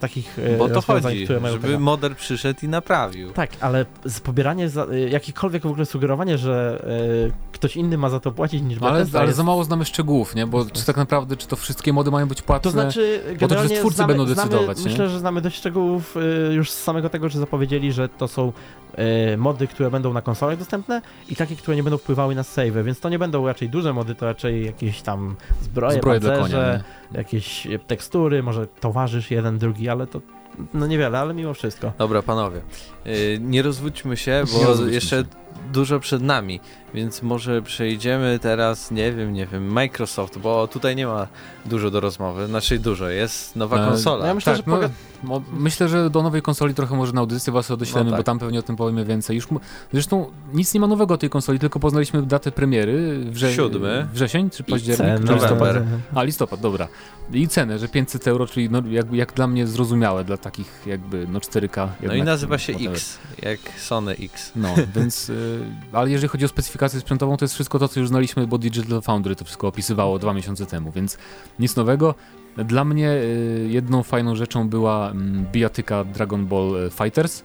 [0.00, 1.80] takich e, Bo to chodzi, które mają żeby tego.
[1.80, 3.32] moder przyszedł i naprawił.
[3.32, 3.86] Tak, ale
[4.24, 6.84] pobieranie, za, e, jakiekolwiek w ogóle sugerowanie, że
[7.52, 9.36] ktoś inny ma za to płacić niż ale, Bethesda Ale jest...
[9.36, 10.46] za mało znamy szczegółów, nie?
[10.46, 12.62] Bo czy tak naprawdę, czy to wszystkie mody mają być płatne?
[12.62, 16.14] To znaczy, bo to, że twórcy znamy, będą decydować, znamy, Myślę, że znamy dość szczegółów
[16.50, 18.52] już z samego tego, że zapowiedzieli, że to są
[19.32, 22.84] y, mody, które będą na konsolach dostępne i takie, które nie będą wpływały na save,
[22.84, 27.18] więc to nie będą raczej duże mody, to raczej jakieś tam zbroje, zbroje pancerze, konia,
[27.18, 30.20] jakieś tekstury, może towarzysz jeden, drugi, ale to
[30.74, 31.92] no niewiele, ale mimo wszystko.
[31.98, 32.60] Dobra, panowie,
[33.04, 35.24] yy, nie rozwódźmy się, bo rozwódźmy jeszcze się.
[35.72, 36.60] Dużo przed nami.
[36.94, 41.26] Więc może przejdziemy teraz, nie wiem, nie wiem, Microsoft, bo tutaj nie ma
[41.66, 44.26] dużo do rozmowy, znaczy dużo, jest nowa e, konsola.
[44.26, 44.90] Ja myślę, tak, że
[45.24, 48.20] no, myślę, że do nowej konsoli trochę może na audycji was odeślemy, no tak.
[48.20, 49.36] bo tam pewnie o tym powiemy więcej.
[49.36, 49.48] Już,
[49.92, 53.24] zresztą nic nie ma nowego o tej konsoli, tylko poznaliśmy datę premiery.
[53.24, 54.06] Wrze Siódmy.
[54.12, 55.26] Wrzesień czy październik?
[55.26, 55.76] Czy listopad?
[56.14, 56.88] A, listopad, dobra.
[57.32, 61.26] I cenę, że 500 euro, czyli no, jak, jak dla mnie zrozumiałe, dla takich jakby
[61.32, 61.88] no 4K.
[62.02, 64.52] No i nazywa się X, jak Sony X.
[64.56, 65.49] No, więc, y,
[65.92, 69.02] ale jeżeli chodzi o specyfikację sprzętową to jest wszystko to, co już znaliśmy, bo Digital
[69.02, 71.18] Foundry to wszystko opisywało dwa miesiące temu, więc
[71.58, 72.14] nic nowego.
[72.56, 77.42] Dla mnie y, jedną fajną rzeczą była mm, bijatyka Dragon Ball y, Fighters, y,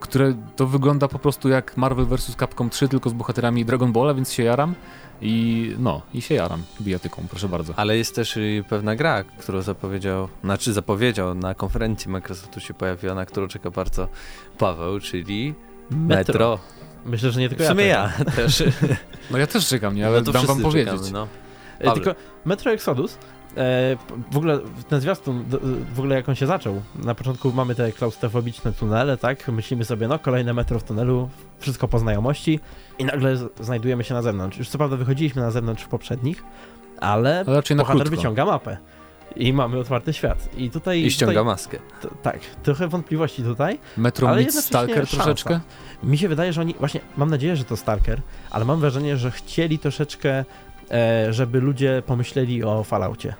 [0.00, 2.36] które to wygląda po prostu jak Marvel vs.
[2.36, 4.74] Capcom 3, tylko z bohaterami Dragon Balla, więc się jaram.
[5.20, 7.72] I no, i się jaram bijatyką, proszę bardzo.
[7.76, 8.38] Ale jest też
[8.68, 14.08] pewna gra, którą zapowiedział, znaczy zapowiedział na konferencji Microsoftu się pojawiła, na którą czeka bardzo
[14.58, 15.54] Paweł, czyli
[15.90, 16.16] Metro.
[16.16, 16.58] Metro.
[17.06, 18.62] Myślę, że nie tylko w sumie ja, ja też.
[19.30, 20.06] No ja też czekam, nie?
[20.06, 20.92] ale no dam wam powiedzieć.
[20.92, 21.10] Czekamy,
[21.82, 21.94] no.
[21.94, 22.14] Tylko
[22.44, 23.18] Metro Exodus
[23.56, 23.96] E,
[24.32, 25.44] w ogóle ten zwiastun,
[25.94, 29.48] w ogóle jak on się zaczął, na początku mamy te klaustrofobiczne tunele, tak?
[29.48, 32.60] Myślimy sobie, no kolejne metro w tunelu, wszystko po znajomości
[32.98, 34.58] i nagle znajdujemy się na zewnątrz.
[34.58, 36.42] Już co prawda wychodziliśmy na zewnątrz w poprzednich,
[37.00, 38.76] ale, ale bohater wyciąga mapę
[39.36, 40.48] i mamy otwarty świat.
[40.56, 41.02] I tutaj...
[41.02, 41.78] I ściąga tutaj, maskę.
[42.02, 43.78] To, tak, trochę wątpliwości tutaj.
[43.96, 45.16] Metro ale Stalker szansa.
[45.16, 45.60] troszeczkę?
[46.02, 49.30] Mi się wydaje, że oni, właśnie mam nadzieję, że to Stalker, ale mam wrażenie, że
[49.30, 50.44] chcieli troszeczkę,
[50.90, 53.34] e, żeby ludzie pomyśleli o Falloutie.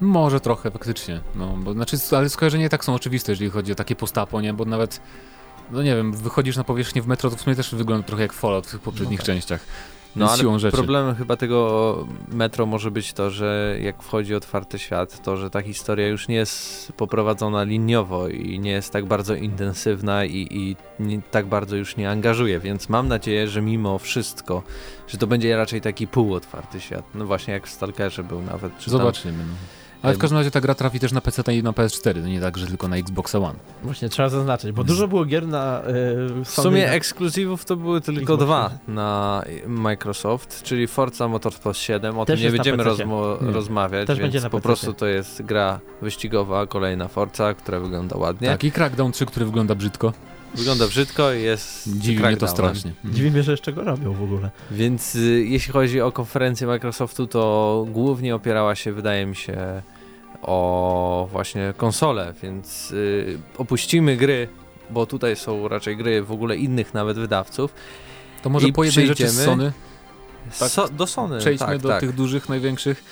[0.00, 1.20] Może trochę, faktycznie.
[1.34, 4.54] No, bo, znaczy, ale skojarzenia tak są oczywiste, jeżeli chodzi o takie postapo, nie?
[4.54, 5.00] Bo nawet,
[5.70, 8.32] no nie wiem, wychodzisz na powierzchnię w metro, to w sumie też wygląda trochę jak
[8.32, 9.34] Fallout w tych poprzednich no tak.
[9.34, 9.60] częściach.
[10.16, 10.76] No ale siłą rzeczy.
[10.76, 15.62] problemem chyba tego metro może być to, że jak wchodzi otwarty świat, to że ta
[15.62, 21.22] historia już nie jest poprowadzona liniowo i nie jest tak bardzo intensywna i, i nie,
[21.30, 24.62] tak bardzo już nie angażuje, więc mam nadzieję, że mimo wszystko,
[25.08, 27.04] że to będzie raczej taki półotwarty świat.
[27.14, 28.72] No właśnie jak w Stalkerze był nawet.
[28.86, 29.38] Zobaczymy.
[29.38, 29.83] Tam...
[30.04, 32.40] Ale w każdym razie ta gra trafi też na PC i na PS4, no nie
[32.40, 33.54] tak, że tylko na Xbox One.
[33.82, 35.82] Właśnie, trzeba zaznaczyć, bo dużo było gier na
[36.36, 36.92] yy, W sumie na...
[36.92, 42.46] ekskluzywów to były tylko Xbox dwa na Microsoft, czyli Forza Motorsport 7, o też tym
[42.46, 43.52] nie będziemy rozmo- nie.
[43.52, 48.48] rozmawiać, też więc po prostu to jest gra wyścigowa, kolejna Forza, która wygląda ładnie.
[48.48, 50.12] Tak, i Crackdown 3, który wygląda brzydko.
[50.54, 51.98] Wygląda brzydko i jest.
[51.98, 52.92] Dziwi mnie to strasznie.
[53.04, 54.50] Dziwi mnie, że jeszcze go robią w ogóle.
[54.70, 59.82] Więc y, jeśli chodzi o konferencję Microsoftu, to głównie opierała się, wydaje mi się,
[60.42, 64.48] o właśnie konsole, więc y, opuścimy gry,
[64.90, 67.74] bo tutaj są raczej gry w ogóle innych nawet wydawców.
[68.42, 69.72] To może po jednej rzeczy z Sony?
[70.58, 72.00] Tak, so, do Sony, Przejdźmy tak, do tak.
[72.00, 73.04] tych dużych, największych.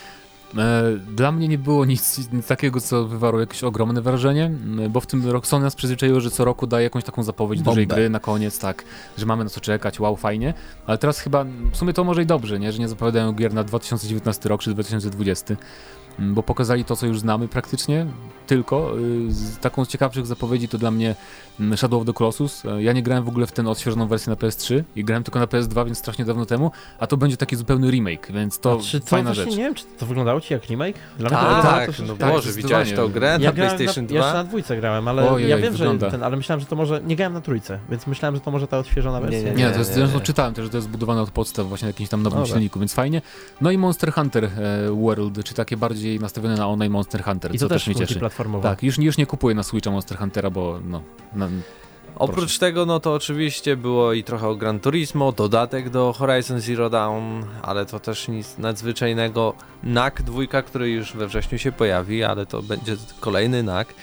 [0.58, 0.82] E,
[1.16, 4.50] dla mnie nie było nic, nic, takiego, co wywarło jakieś ogromne wrażenie,
[4.90, 7.70] bo w tym roku Sony nas przyzwyczaiło, że co roku daje jakąś taką zapowiedź Bombę.
[7.70, 8.84] dużej gry na koniec, tak,
[9.18, 10.54] że mamy na co czekać, wow, fajnie,
[10.86, 13.64] ale teraz chyba, w sumie to może i dobrze, nie, że nie zapowiadają gier na
[13.64, 15.60] 2019 rok czy 2020, Mm,
[16.18, 18.06] bo pokazali to, co już znamy praktycznie,
[18.46, 21.14] tylko y, z taką z ciekawszych zapowiedzi to dla mnie
[21.60, 22.64] mm, Shadow of the Colossus.
[22.64, 25.38] E, ja nie grałem w ogóle w tę odświeżoną wersję na PS3 i grałem tylko
[25.38, 29.00] na PS2, więc strasznie dawno temu, a to będzie taki zupełny remake, więc to czy
[29.00, 29.50] to fajna rzecz.
[29.50, 30.96] Nie wiem, czy to wyglądało ci jak remake?
[31.18, 34.16] Dla tak, tak, to, no tak, Boże, widziałeś tą grę ja na PlayStation 2?
[34.16, 36.06] Ja jeszcze na dwójce grałem, ale Ojej, ja wiem, wygląda.
[36.06, 38.50] że ten, ale myślałem, że to może, nie grałem na trójce, więc myślałem, że to
[38.50, 39.38] może ta odświeżona wersja.
[39.38, 40.20] Nie, nie, nie, nie to jest, nie, nie.
[40.20, 42.94] czytałem też, że to jest zbudowane od podstaw właśnie na jakimś tam nowym silniku, więc
[42.94, 43.22] fajnie.
[43.60, 44.50] No i Monster Hunter e,
[44.90, 48.06] World, czy takie bardziej nastawione na online Monster Hunter, I co to też, też mnie
[48.06, 48.20] cieszy.
[48.62, 51.02] Tak, już, już nie kupuję na Switcha Monster Huntera, bo no...
[51.34, 51.48] Na,
[52.14, 52.58] Oprócz proszę.
[52.58, 57.44] tego, no to oczywiście było i trochę o Gran Turismo, dodatek do Horizon Zero Dawn,
[57.62, 59.54] ale to też nic nadzwyczajnego.
[59.82, 63.94] NAK dwójka, który już we wrześniu się pojawi, ale to będzie kolejny NAK.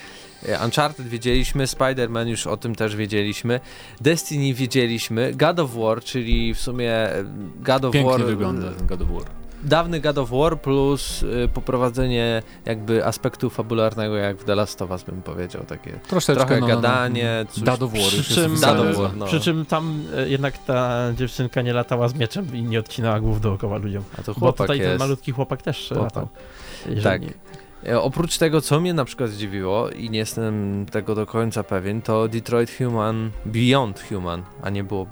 [0.45, 3.59] E, Uncharted wiedzieliśmy, Spider-Man już o tym też wiedzieliśmy,
[4.01, 7.23] Destiny wiedzieliśmy, God of War, czyli w sumie e,
[7.55, 8.25] God of Pięknie War...
[8.25, 9.25] wygląda ten God of War
[9.63, 14.91] dawny God of War plus y, poprowadzenie jakby aspektu fabularnego jak w The Last of
[14.91, 17.45] Us bym powiedział, takie Troszeczkę, trochę no, gadanie.
[17.45, 17.72] No, no.
[17.72, 18.02] God of War.
[18.02, 18.78] Przy czym, War,
[19.17, 19.26] no.
[19.26, 23.41] przy czym tam y, jednak ta dziewczynka nie latała z mieczem i nie odcinała głów
[23.41, 24.04] dookoła ludziom.
[24.19, 24.89] A to chłopak Bo tutaj jest.
[24.89, 26.04] ten malutki chłopak też chłopak.
[26.04, 26.28] latał.
[27.04, 27.22] Tak.
[27.22, 27.34] Nie...
[27.88, 32.02] E, oprócz tego, co mnie na przykład zdziwiło i nie jestem tego do końca pewien,
[32.02, 35.08] to Detroit Human Beyond Human, a nie było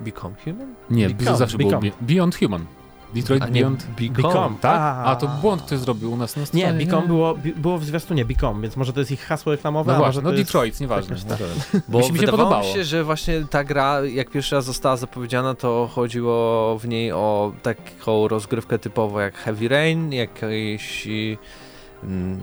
[0.00, 0.74] Become Human?
[0.90, 1.80] Nie, Become, zawsze Become.
[1.80, 2.66] było Beyond Human.
[3.14, 4.80] Detroit A Beyond Become, Become tak?
[4.80, 6.64] A, a to błąd ktoś zrobił u nas na stronie.
[6.66, 9.98] Nie, Become było, było w zwiastunie Become, więc może to jest ich hasło reklamowe, no
[9.98, 11.16] może no Detroit, nieważne.
[11.16, 11.82] Tak, tak.
[11.88, 15.54] Bo mi się wydawało mi się, że właśnie ta gra, jak pierwszy raz została zapowiedziana,
[15.54, 21.08] to chodziło w niej o taką rozgrywkę typowo jak Heavy Rain, jakieś
[22.04, 22.40] mm,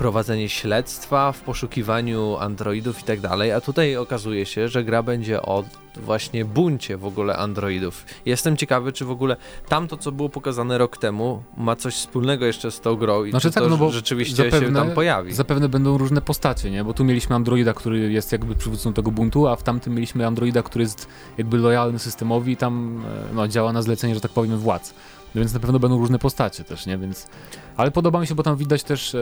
[0.00, 5.42] prowadzenie śledztwa w poszukiwaniu androidów i tak dalej, a tutaj okazuje się, że gra będzie
[5.42, 5.64] o
[5.96, 8.04] właśnie buncie w ogóle androidów.
[8.26, 9.36] Jestem ciekawy, czy w ogóle
[9.68, 13.48] tamto, co było pokazane rok temu, ma coś wspólnego jeszcze z tą grą i znaczy,
[13.48, 15.34] czy tak, to no bo rzeczywiście zapewne, się tam pojawi.
[15.34, 16.84] Zapewne będą różne postacie, nie?
[16.84, 20.62] Bo tu mieliśmy androida, który jest jakby przywódcą tego buntu, a w tamtym mieliśmy androida,
[20.62, 21.08] który jest
[21.38, 24.94] jakby lojalny systemowi i tam e, no, działa na zlecenie, że tak powiem, władz.
[25.34, 26.98] No więc na pewno będą różne postacie też, nie?
[26.98, 27.28] Więc...
[27.76, 29.16] Ale podoba mi się, bo tam widać też,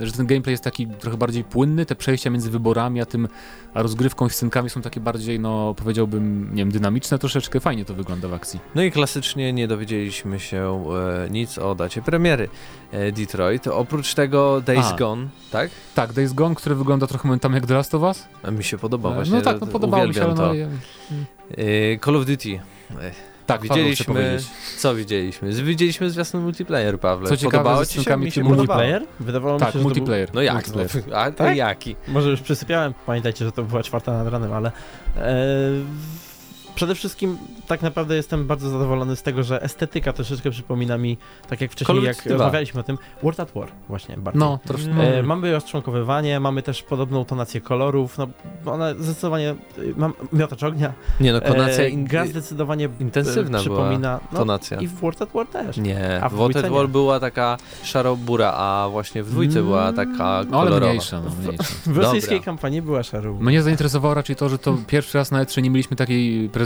[0.00, 3.28] że ten gameplay jest taki trochę bardziej płynny, te przejścia między wyborami, a tym
[3.74, 7.94] a rozgrywką i scenkami są takie bardziej, no powiedziałbym, nie wiem, dynamiczne troszeczkę, fajnie to
[7.94, 8.60] wygląda w akcji.
[8.74, 10.84] No i klasycznie nie dowiedzieliśmy się
[11.26, 12.48] e, nic o dacie premiery
[12.92, 15.70] e, Detroit, oprócz tego Days Gone, tak?
[15.94, 18.28] Tak, Days Gone, który wygląda trochę momentami jak The Last of Us.
[18.42, 21.98] A mi się podoba e, właśnie, No tak, no podobało mi się, ale no, e,
[22.04, 22.60] Call of Duty.
[23.52, 24.38] Tak, widzieliśmy.
[24.78, 25.52] Co widzieliśmy?
[25.52, 27.28] Widzieliśmy zwiastun multiplayer, Pawle.
[27.28, 28.16] Co ciekawe, Podobało ci się?
[28.16, 29.02] Mi się multiplayer?
[29.20, 30.28] Wydawało tak, mi się, multiplayer.
[30.28, 30.34] Był...
[30.34, 30.54] No jak?
[30.54, 30.90] Multiplayer.
[31.10, 31.56] No, a tak?
[31.56, 31.96] jaki?
[32.08, 34.72] Może już przysypiałem, pamiętajcie, że to była czwarta nad ranem, ale...
[35.16, 35.22] E...
[36.74, 41.16] przede wszystkim tak naprawdę jestem bardzo zadowolony z tego, że estetyka troszeczkę przypomina mi,
[41.48, 44.40] tak jak wcześniej, jak rozmawialiśmy o tym, World at War właśnie bardzo.
[44.40, 45.18] No, troszkę.
[45.18, 48.28] E, mamy rozczłonkowywanie, mamy też podobną tonację kolorów, no
[48.66, 49.54] ona zdecydowanie,
[49.96, 50.92] mam miotacz ognia.
[51.20, 51.84] Nie no, tonacja...
[51.84, 54.80] E, gra zdecydowanie intensywna przypomina, no, tonacja.
[54.80, 55.76] I w World at War też.
[55.76, 59.92] Nie, a w World at War była taka szarobura, a właśnie w dwójce mm, była
[59.92, 60.76] taka kolorowa.
[60.76, 61.64] Ale mniejsza, no, mniejsza.
[61.86, 63.44] W rosyjskiej kampanii była szarobura.
[63.44, 66.61] Mnie zainteresowało raczej to, że to pierwszy raz na E3 nie mieliśmy takiej prezentacji,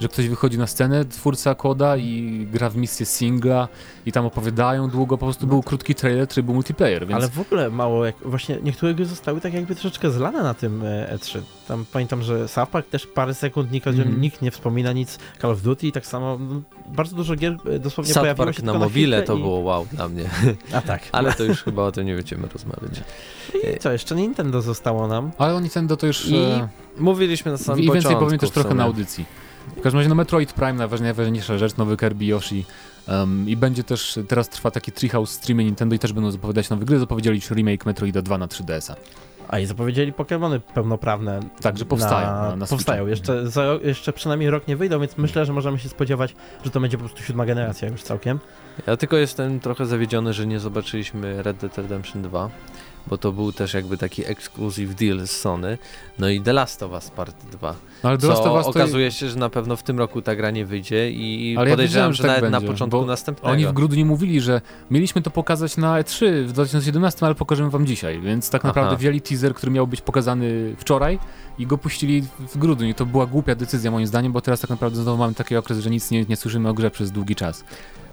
[0.00, 3.68] że ktoś wychodzi na scenę, twórca koda i gra w misję singla
[4.06, 7.20] i tam opowiadają długo, po prostu był krótki trailer, który był multiplayer, więc...
[7.22, 10.82] Ale w ogóle mało, jak właśnie niektóre gry zostały tak jakby troszeczkę zlane na tym
[11.14, 11.40] E3.
[11.68, 14.20] Tam pamiętam, że South Park też parę sekund nikt, mm.
[14.20, 18.14] nikt nie wspomina nic, Call of Duty tak samo, no, bardzo dużo gier e, dosłownie
[18.14, 19.40] South pojawiło Park się na mobile to i...
[19.40, 20.24] było wow dla mnie.
[20.76, 21.02] A tak.
[21.12, 23.02] Ale to już chyba o tym nie będziemy rozmawiać.
[23.54, 25.30] I co, jeszcze Nintendo zostało nam.
[25.38, 26.28] Ale o Nintendo to już...
[26.28, 26.68] I e...
[26.98, 28.08] mówiliśmy na samym I początku.
[28.08, 29.24] I więcej powiem też trochę na audycji.
[29.76, 32.64] W każdym razie no Metroid Prime, najważniejsza rzecz, nowy Kirby Yoshi
[33.08, 36.84] um, i będzie też, teraz trwa taki Treehouse streamy Nintendo i też będą zapowiadać nowe
[36.84, 38.96] gry, zapowiedzieli już remake Metroida 2 na 3DS-a.
[39.48, 41.40] A i zapowiedzieli Pokémony pełnoprawne.
[41.60, 42.26] Tak, że powstają.
[42.26, 43.06] Na, na, na powstają.
[43.06, 46.34] Jeszcze, za, jeszcze przynajmniej rok nie wyjdą, więc myślę, że możemy się spodziewać,
[46.64, 48.38] że to będzie po prostu siódma generacja już całkiem.
[48.86, 52.50] Ja tylko jestem trochę zawiedziony, że nie zobaczyliśmy Red Dead Redemption 2
[53.06, 55.78] bo to był też jakby taki exclusive deal z Sony.
[56.18, 57.74] No i The Last of Us Part 2.
[58.02, 60.36] No, ale The Last of Us okazuje się, że na pewno w tym roku ta
[60.36, 63.52] gra nie wyjdzie i ale podejrzewam, ja że, że tak nawet będzie, na początku następnego.
[63.52, 67.86] Oni w grudniu mówili, że mieliśmy to pokazać na E3 w 2017, ale pokażemy wam
[67.86, 68.98] dzisiaj, więc tak naprawdę Aha.
[68.98, 71.18] wzięli teaser, który miał być pokazany wczoraj
[71.58, 72.88] i go puścili w grudniu.
[72.88, 75.78] I to była głupia decyzja moim zdaniem, bo teraz tak naprawdę znowu mamy taki okres,
[75.78, 77.64] że nic nie, nie słyszymy o grze przez długi czas.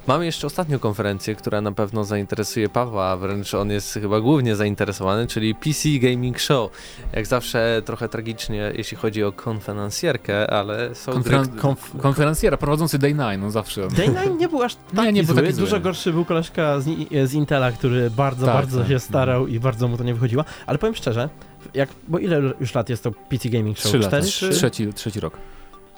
[0.07, 4.55] Mamy jeszcze ostatnią konferencję, która na pewno zainteresuje Pawła, a wręcz on jest chyba głównie
[4.55, 6.71] zainteresowany, czyli PC Gaming Show.
[7.13, 11.61] Jak zawsze trochę tragicznie, jeśli chodzi o konferencjerkę, ale są Konferen gry...
[11.61, 13.87] konf konferencjera prowadzący Day 9, no zawsze.
[13.87, 15.35] Day 9 nie był aż taki nie, nie zły.
[15.35, 16.85] Był taki Dużo gorszy był koleżka z,
[17.25, 18.87] z Intela, który bardzo, tak, bardzo tak.
[18.87, 20.43] się starał i bardzo mu to nie wychodziło.
[20.65, 21.29] Ale powiem szczerze,
[21.73, 23.91] jak, bo ile już lat jest to PC Gaming Show?
[23.91, 24.21] Trzy lata.
[24.21, 25.37] Trzeci, trzeci rok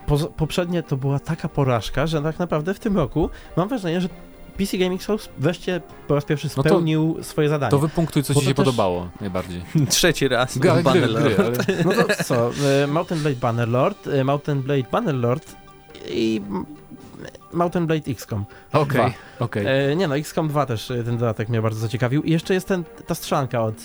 [0.07, 4.09] po, poprzednie to była taka porażka, że tak naprawdę w tym roku mam wrażenie, że
[4.57, 7.71] PC Gaming Show wreszcie po raz pierwszy spełnił no to, swoje zadanie.
[7.71, 8.55] To wypunktuj, co ci się też...
[8.55, 9.61] podobało najbardziej.
[9.89, 10.57] Trzeci raz.
[10.57, 11.69] Gry, Bannerlord.
[11.69, 11.83] Ale...
[11.85, 12.51] No to co?
[12.83, 15.55] E, Mountain Blade Bannerlord, e, Mountain Blade Bannerlord
[16.09, 16.41] i
[17.53, 18.45] Mountain Blade XCOM.
[18.73, 19.13] Okej, okay.
[19.39, 19.69] Okay.
[19.69, 22.23] E, nie no, XCOM 2 też ten dodatek mnie bardzo zaciekawił.
[22.23, 23.75] I jeszcze jest ten, ta strzanka od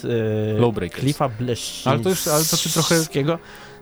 [0.80, 1.90] e, Cliffa Bleszczyńskiego.
[1.90, 3.04] Ale to już, ale to ty trochę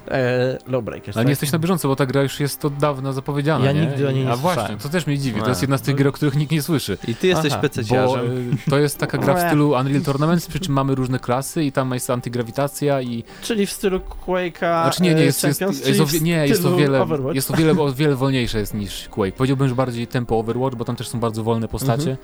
[0.09, 1.17] e, Lowbreakers.
[1.17, 1.27] Ale tak?
[1.27, 3.65] nie jesteś na bieżąco, bo ta gra już jest od dawna zapowiedziana.
[3.65, 3.81] Ja nie?
[3.81, 5.43] nigdy o niej nie A właśnie, to też mnie dziwi.
[5.43, 6.99] To jest jedna z tych gier, o których nikt nie słyszy.
[7.09, 8.53] I ty jesteś pececiarzem.
[8.67, 11.73] E, to jest taka gra w stylu Unreal Tournament, przy czym mamy różne klasy i
[11.73, 13.25] tam jest antygrawitacja i...
[13.43, 16.77] Czyli w stylu Quake'a Znaczy nie, nie, jest, jest, jest, jest o, nie, jest o
[16.77, 19.33] wiele, jest o wiele, o wiele wolniejsze jest niż Quake.
[19.37, 22.11] Powiedziałbym, że bardziej tempo Overwatch, bo tam też są bardzo wolne postacie.
[22.11, 22.17] Mhm.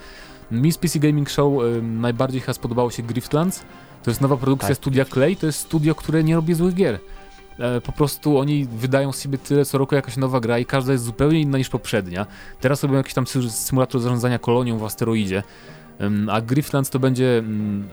[0.51, 3.63] Mi z PC Gaming Show y, najbardziej chyba spodobało się Griftlands.
[4.03, 4.77] To jest nowa produkcja tak.
[4.77, 6.99] studia Clay, to jest studio, które nie robi złych gier.
[7.59, 10.93] E, po prostu oni wydają z siebie tyle co roku jakaś nowa gra i każda
[10.93, 12.27] jest zupełnie inna niż poprzednia.
[12.61, 15.43] Teraz robią jakiś tam symulator zarządzania kolonią w asteroidzie.
[16.31, 17.89] A Griftlands to będzie mm,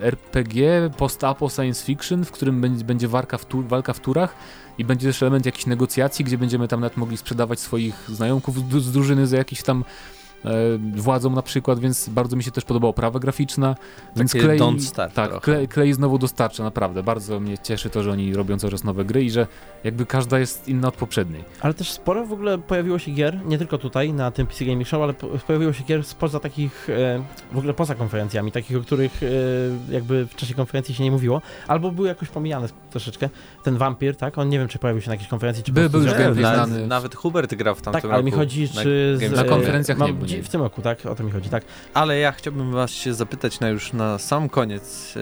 [0.00, 4.34] RPG, post-apo science fiction, w którym będzie walka w, tu, walka w turach
[4.78, 8.92] i będzie też element jakichś negocjacji, gdzie będziemy tam nawet mogli sprzedawać swoich znajomków z
[8.92, 9.84] drużyny za jakiś tam
[10.94, 13.74] władzą na przykład, więc bardzo mi się też podobała oprawa graficzna.
[14.16, 17.02] Więc Clay, don't start tak, Clay, Clay, znowu dostarcza, naprawdę.
[17.02, 19.46] Bardzo mnie cieszy to, że oni robią coraz nowe gry i że
[19.84, 21.44] jakby każda jest inna od poprzedniej.
[21.60, 24.88] Ale też sporo w ogóle pojawiło się gier, nie tylko tutaj na tym PC Gaming
[24.88, 25.14] Show, ale
[25.46, 27.22] pojawiło się gier spoza takich, e,
[27.52, 31.42] w ogóle poza konferencjami, takich, o których e, jakby w czasie konferencji się nie mówiło,
[31.68, 33.28] albo były jakoś pomijane troszeczkę.
[33.62, 34.38] Ten Vampir, tak?
[34.38, 36.86] On nie wiem, czy pojawił się na jakiejś konferencji, czy By, był już gameplay znany.
[36.86, 40.12] Nawet Hubert grał w tamtym Tak, ale mi chodzi, czy na, z, na konferencjach nie
[40.12, 41.06] był w tym roku, tak?
[41.06, 41.64] O to mi chodzi, tak?
[41.94, 45.14] Ale ja chciałbym was się zapytać na już na sam koniec,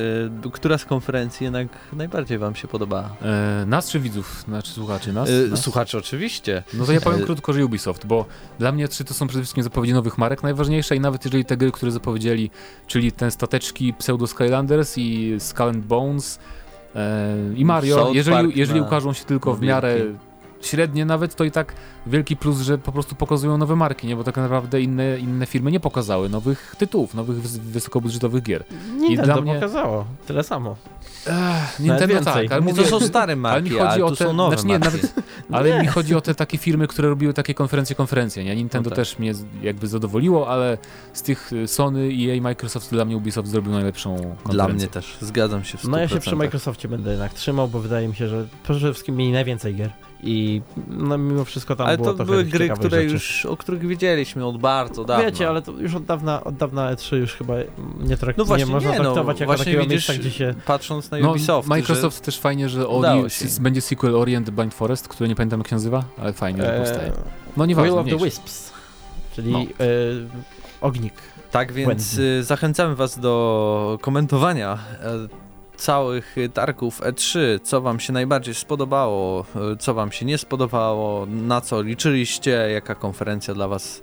[0.45, 3.17] yy, która z konferencji jednak najbardziej wam się podobała?
[3.23, 4.45] E, nas czy widzów?
[4.49, 5.31] Znaczy słuchaczy nas?
[5.31, 5.61] E, nas?
[5.61, 6.63] Słuchaczy oczywiście.
[6.75, 8.25] No to ja powiem e, krótko, że Ubisoft, bo
[8.59, 11.57] dla mnie trzy to są przede wszystkim zapowiedzi nowych marek najważniejsze i nawet jeżeli te
[11.57, 12.51] gry, które zapowiedzieli,
[12.87, 16.39] czyli ten stateczki Pseudo Skylanders i Skull and Bones
[16.95, 19.97] e, i Mario, jeżeli, jeżeli ukażą się tylko w miarę
[20.61, 21.75] średnie nawet, to i tak
[22.07, 24.17] wielki plus, że po prostu pokazują nowe marki, nie?
[24.17, 28.65] Bo tak naprawdę inne, inne firmy nie pokazały nowych tytułów, nowych wysokobudżetowych gier.
[28.99, 29.55] Nintendo I dla mnie...
[29.55, 30.77] pokazało, tyle samo.
[31.27, 34.33] Ech, Nintendo tak, ale mówię, to są stare marki, ale mi chodzi o te, są
[34.33, 35.15] nowe znaczy, nie, nawet,
[35.53, 35.81] Ale nie.
[35.81, 38.57] mi chodzi o te takie firmy, które robiły takie konferencje, konferencje, nie?
[38.57, 39.05] Nintendo no tak.
[39.05, 39.33] też mnie
[39.63, 40.79] jakby zadowoliło, ale
[41.13, 44.53] z tych y, Sony, EA, Microsoft dla mnie Ubisoft zrobił najlepszą konferencję.
[44.53, 45.89] Dla mnie też, zgadzam się w 100%.
[45.89, 49.17] No ja się przy Microsoftie będę jednak trzymał, bo wydaje mi się, że przede wszystkim
[49.17, 49.91] mieli najwięcej gier
[50.23, 53.13] I no, mimo wszystko tam ale było to były gry, które rzeczy.
[53.13, 55.25] już, o których wiedzieliśmy od bardzo dawna.
[55.25, 57.55] Wiecie, ale to już od dawna, od dawna E3 już chyba
[58.01, 60.55] nie, trak- no właśnie, nie można nie, no, traktować jako takiego widzisz, miejsca, gdzie się...
[60.67, 62.23] Patrząc na no, Ubisoft, Microsoft że...
[62.23, 63.25] też fajnie, że oni,
[63.61, 67.13] będzie sequel Orient Blind Forest, który nie pamiętam jak się nazywa, ale fajnie, że powstaje.
[67.57, 68.73] No nieważne, Will of the Wisps,
[69.35, 69.59] czyli no.
[69.61, 69.65] e,
[70.81, 71.15] ognik.
[71.51, 75.48] Tak więc y, zachęcamy was do komentowania e,
[75.79, 81.61] całych targów E3, co wam się najbardziej spodobało, e, co wam się nie spodobało, na
[81.61, 84.03] co liczyliście, jaka konferencja dla was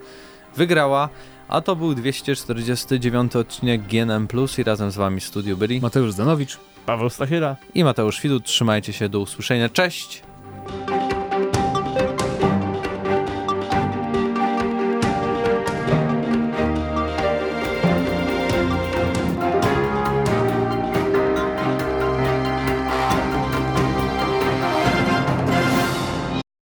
[0.56, 1.10] wygrała.
[1.48, 6.12] A to był 249 odcinek GNM Plus i razem z wami w studiu byli Mateusz
[6.12, 8.46] Zanowicz, Paweł Stachyra i Mateusz Widut.
[8.46, 9.70] Trzymajcie się, do usłyszenia.
[9.70, 10.35] Cześć!